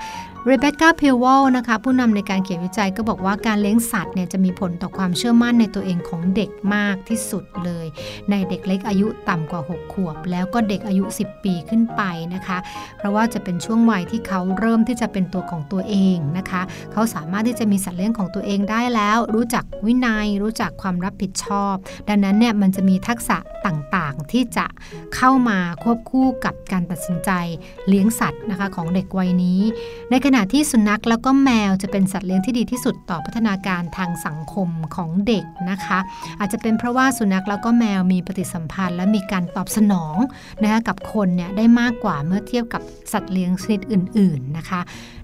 [0.47, 7.87] เรเบคก้าพิววลนะคะผู้นำในการเขียนวิจัยก็บอกว่าการเลี้ยงสัตว์เนี่ยจะมีผลต่อความเชื่อมั่นในตัวเองของเด็กมากที่สุดเลย
[8.31, 12.03] ในเด็กเล็กอายุต่ำกว่า 6 ขวบ แล้วก็เด็กอายุ 10 ปีขึ้นไป
[12.35, 12.59] นะคะ
[12.99, 16.63] เพราะว่าจะเป็นช่วงวัยที่เขาเริ่มที่จะเป็นตัวของตัวเองนะคะ
[16.93, 21.75] เขาสามารถที่จะมีสัตว์เลี้ยงของตัวเองได้แล้ว รู้จักวินยัย รู้จักความรับผิดชอบ
[22.09, 23.37] ดังนั้นเนี่ยมันจะมีทักษะ
[23.67, 24.67] ต่างๆ ที่จะ
[25.17, 27.31] เข้ามาควบคู่กับการตัดสินใจ
[27.89, 29.61] เลี้ยงสัตว์นะคะของเด็กวัยนี้
[30.11, 35.99] ในขขณะที่สุนัขแล้วก็แมวจะเป็นสัตว์เลี้ยงที่ดีที่สุดต่อพัฒนาการทางสังคมของเด็กนะคะ
[36.41, 40.17] อาจจะเป็นเพราะว่าสุนัขแล้วก็แมวมีปฏิสัมพันธ์ และมีการตอบสนอง
[40.63, 44.81] นะคะกับคนเนี่ยได้มากกว่าเมื่อเทียบกับสัตว์เลี้ยงชนิดอื่น ๆนะคะ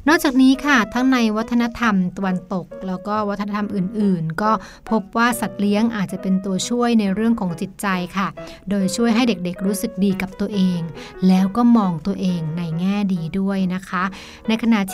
[0.09, 4.51] นอกจากนี้ค่ะทั้งในวัฒนธรรมตะวันตก แล้วก็วัฒนธรรมอื่น ๆ ก็
[4.91, 7.87] พบว่าสัตว์เลี้ยงอาจจะเป็นตัวช่วยในเรื่องของจิตใจ
[8.17, 8.29] ค่ะ
[8.71, 10.81] โดยช่วยให้เด็กๆ รู้สึกดีกับตัวเอง
[11.29, 14.05] แล้วก็มองตัวเองในแง่ดีด้วยนะคะ
[14.49, 14.94] ในขณะท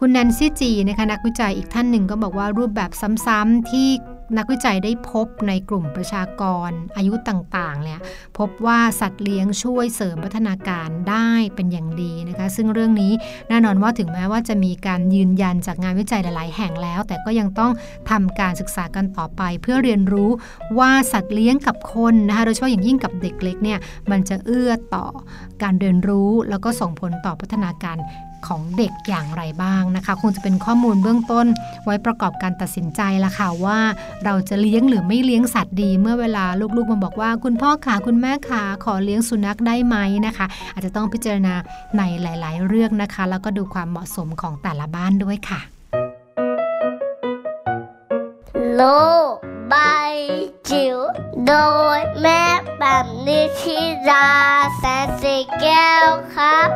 [0.00, 2.90] คุณแนนซี่จีนะคะนักวิจัยอีกท่านหนึ่งก็บอกว่ารูปแบบ
[3.26, 3.88] ซ้ำๆที่
[4.38, 8.00] นักวิจัยได้พบในกลุ่มประชากรอายุต่างๆเนี่ย
[8.38, 13.12] พบว่าสัตว์เลี้ยงช่วยเสริมพัฒนาการได้เป็นอย่างดีนะคะซึ่งเรื่องนี้
[13.48, 17.72] แน่นอนว่าถึงแม้ว่าจะมีการยืนยันจากงานวิจัยหลาย ๆ แห่งแล้ว แต่ก็ยังต้อง
[18.10, 20.30] ทำการศึกษากันต่อไป เพื่อเรียนรู้
[20.78, 23.78] ว่าสัตว์เลี้ยงกับคนนะคะโดยเฉพาะอย่างยิ่งกับเด็กเล็กเนี่ย
[24.10, 25.06] มันจะเอื้อต่อ
[25.62, 27.96] การเรียนรู้แล้วก็ส่งผลต่อพัฒนาการ
[28.48, 31.46] ของเด็กอย่างไรบ้างนะคะ คงจะเป็นข้อมูลเบื้องต้น
[31.84, 33.78] ไว้ประกอบการตัดสินใจละค่ะว่า
[34.24, 36.44] เราจะเลี้ยงหรือไม่เลี้ยงสัตว์ดี เมื่อเวลา
[36.76, 41.54] ลูกๆมาบอกว่า คุณพ่อขาคุณแม่ขาขอเลี้ยงสุนัขได้ไหมนะคะ อาจจะต้องพิจารณา
[41.98, 45.60] ในหลาย ๆ เรื่องนะคะ แล้วก็ดูความเหมาะสมของแต่ละบ้านด้วยค่ะ
[48.74, 48.82] โล
[49.72, 50.14] บาย
[50.70, 50.98] จิ๋ว
[51.46, 51.52] โด
[51.98, 52.42] ยแม่
[52.78, 53.78] แบบนิชิ
[54.08, 54.28] รา
[54.76, 56.68] แสนสีแก้วครับ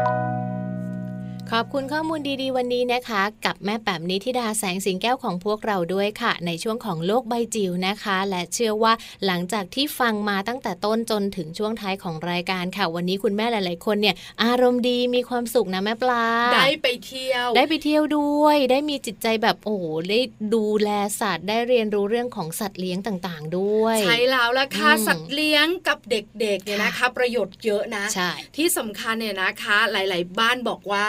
[1.55, 8.93] ขอบคุณข้อมูลดีๆ วันนี้นะคะ กับแม่แป๋มนิธิดาแสงสิงแก้วของพวกเราด้วยค่ะ ในช่วงของโลกใบจิ๋วนะคะ และเชื่อว่า
[9.27, 16.25] หลังจากที่ฟังมาตั้งแต่ต้นจนถึงช่วงท้ายของรายการค่ะ วันนี้คุณแม่หลาย ๆ คนเนี่ย อารมณ์ดีมีความสุขนะแม่ปลา
[16.55, 20.21] ได้ไปเที่ยว ได้ไปเที่ยวด้วย ได้มีจิตใจแบบโอ้โหได้
[20.55, 20.91] ดูแล
[21.21, 28.05] สัตว์ได้เรียนรู้เรื่องของสัตว์เลี้ยงต่างๆ ด้วย ใช่แล้วละค่ะสัตว์เลี้ยงกับเด็กๆเนี่ยนะคะ ประโยชน์เยอะนะ
[28.57, 31.09] ที่สำคัญเนี่ยนะคะ หลาย ๆ บ้านบอกว่า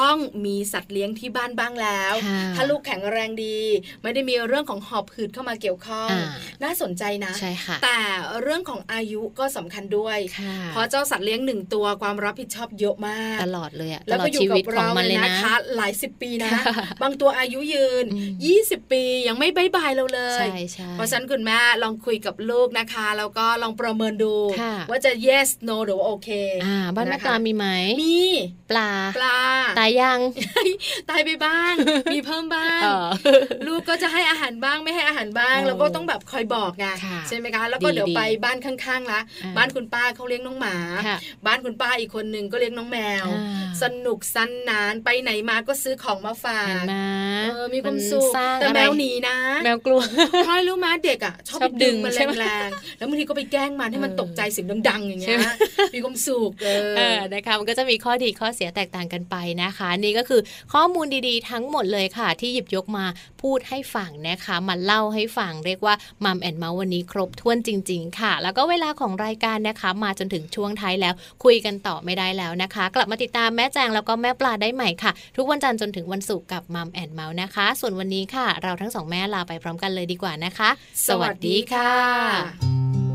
[0.00, 0.16] ต้อง
[0.46, 2.14] มีสัตว์เลี้ยงที่บ้านบ้างแล้ว
[2.56, 3.58] ถ้าลูกแข็งแรงดี
[4.02, 6.08] ไม่ได้มีเรื่องของหอบหืดเข้ามาเกี่ยวข้อง
[6.62, 7.98] น่าสนใจนะใช่ค่ะแต่
[8.42, 10.18] เรื่องของอายุก็สำคัญด้วย
[10.68, 16.50] เพราะเจ้าสัตว์เลี้ยงหนึ่งตัวความรับผิดชอบเยอะมาก ตลอดเลยอะแล้วก็อยู่กับเราเลยนะคะ หลายสิบปีนะ
[17.02, 18.04] บางตัวอายุยืน
[18.48, 20.46] 20 ปียังไม่บายบายเราเลย
[20.94, 24.34] เพราะฉะนั้นคุณแม่ลองคุยกับลูกนะคะ แล้วก็ลองประเมินดู
[24.90, 26.30] ว่าจะ yes no หรือว่าโอเค
[26.96, 27.66] บ้านแม่ปลามีไหม
[28.02, 28.18] มี
[28.70, 29.38] ปลาปลา
[29.80, 30.18] ตาายยัง
[31.10, 31.72] ตายไปบ้าง
[32.12, 33.06] มีเพิ่มบ้างเออ
[33.66, 40.76] ลูกก็จะให้อาหารบ้างไม่ให้อาหารบ้างเออแล้วก็ต้องแบบคอยบอกไงค่ะใช่ไหมคะ แล้วก็ดีเดี๋ยวดีไปบ้านข้างๆละอ่าบ้านคุณป้าเขาเลี้ยงน้องหมา
[41.06, 46.96] ค่ะบ้านคุณป้าอีกคนนึงก็เลี้ยงน้องแมวอ่าสนุกสนานไปไหนมาก็ซื้อของมาฝาเห็นกไหม
[47.50, 50.00] เออมีความสุขสร้างแต่อะไรแมวหนีนะ แมวกลัว
[50.46, 55.46] พลอยรู้ไหมเด็กอะชอบชอบไปดึงดึงมันใช่ไหมแรงๆแล้วบางทีก็ไปแกล้งมันให้มันเออตกใจเสียงดังๆอย่างเงี้ใช่ยไหม
[55.94, 60.40] มีความสุขเออเออนะคะมันก็จะมีข้อดีข้อเสียแตกต่างกันไปนะคะ นี่ก็คือ
[60.72, 63.04] ข้อมูลดีๆ ทั้งหมดเลยค่ะ ที่หยิบยกมา
[63.42, 71.14] พูดให้ฟังนะคะ มาเล่าให้ฟังเรียกว่ามัมแอนเมาส์วันนี้ครบถ้วนจริง ๆ ค่ะ แล้วก็เวลาของรายการนะคะ มาจนถึงช่วงท้ายแล้ว
[71.44, 80.70] คุยกันต่อไม่ได้แล้วนะคะ กลับมาติดตามแม่แจงแล้วก็แม่ปลาได้ใหม่ค่ะ ทุกวันจันทร์จนถึงวันศุกร์กับมัมแอนเมาส์นะคะ ส่วนวันนี้ค่ะ เราทั้งสองแม่ลาไปพร้อมกันเลยดีกว่านะคะ
[81.08, 83.05] สวัสดีค่ะ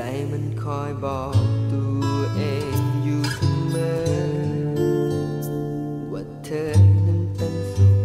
[0.00, 2.42] ใจมันคอยบอกตัวเอ
[2.76, 3.40] งอยู่เส
[3.72, 4.00] มอ
[6.12, 6.72] ว่าเธอ
[7.06, 7.96] นั้นเป็นสุข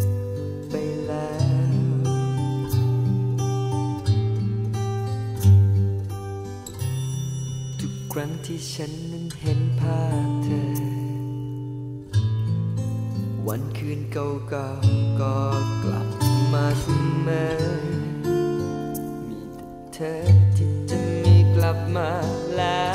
[0.69, 0.73] ไป
[1.05, 1.33] แล้
[1.71, 1.73] ว
[7.79, 10.63] ทุกครั้งที่ฉันนั้นเห็นภาพเธอ
[13.47, 15.37] วันคืนเก่าๆก็
[15.83, 16.07] กลับ
[16.53, 16.85] มาเส
[17.25, 17.53] มอ
[19.27, 20.32] มีแต่เธอ
[21.63, 21.69] มี
[22.53, 22.92] กลั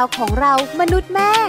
[0.00, 1.39] าวของเรามนุษย์แม่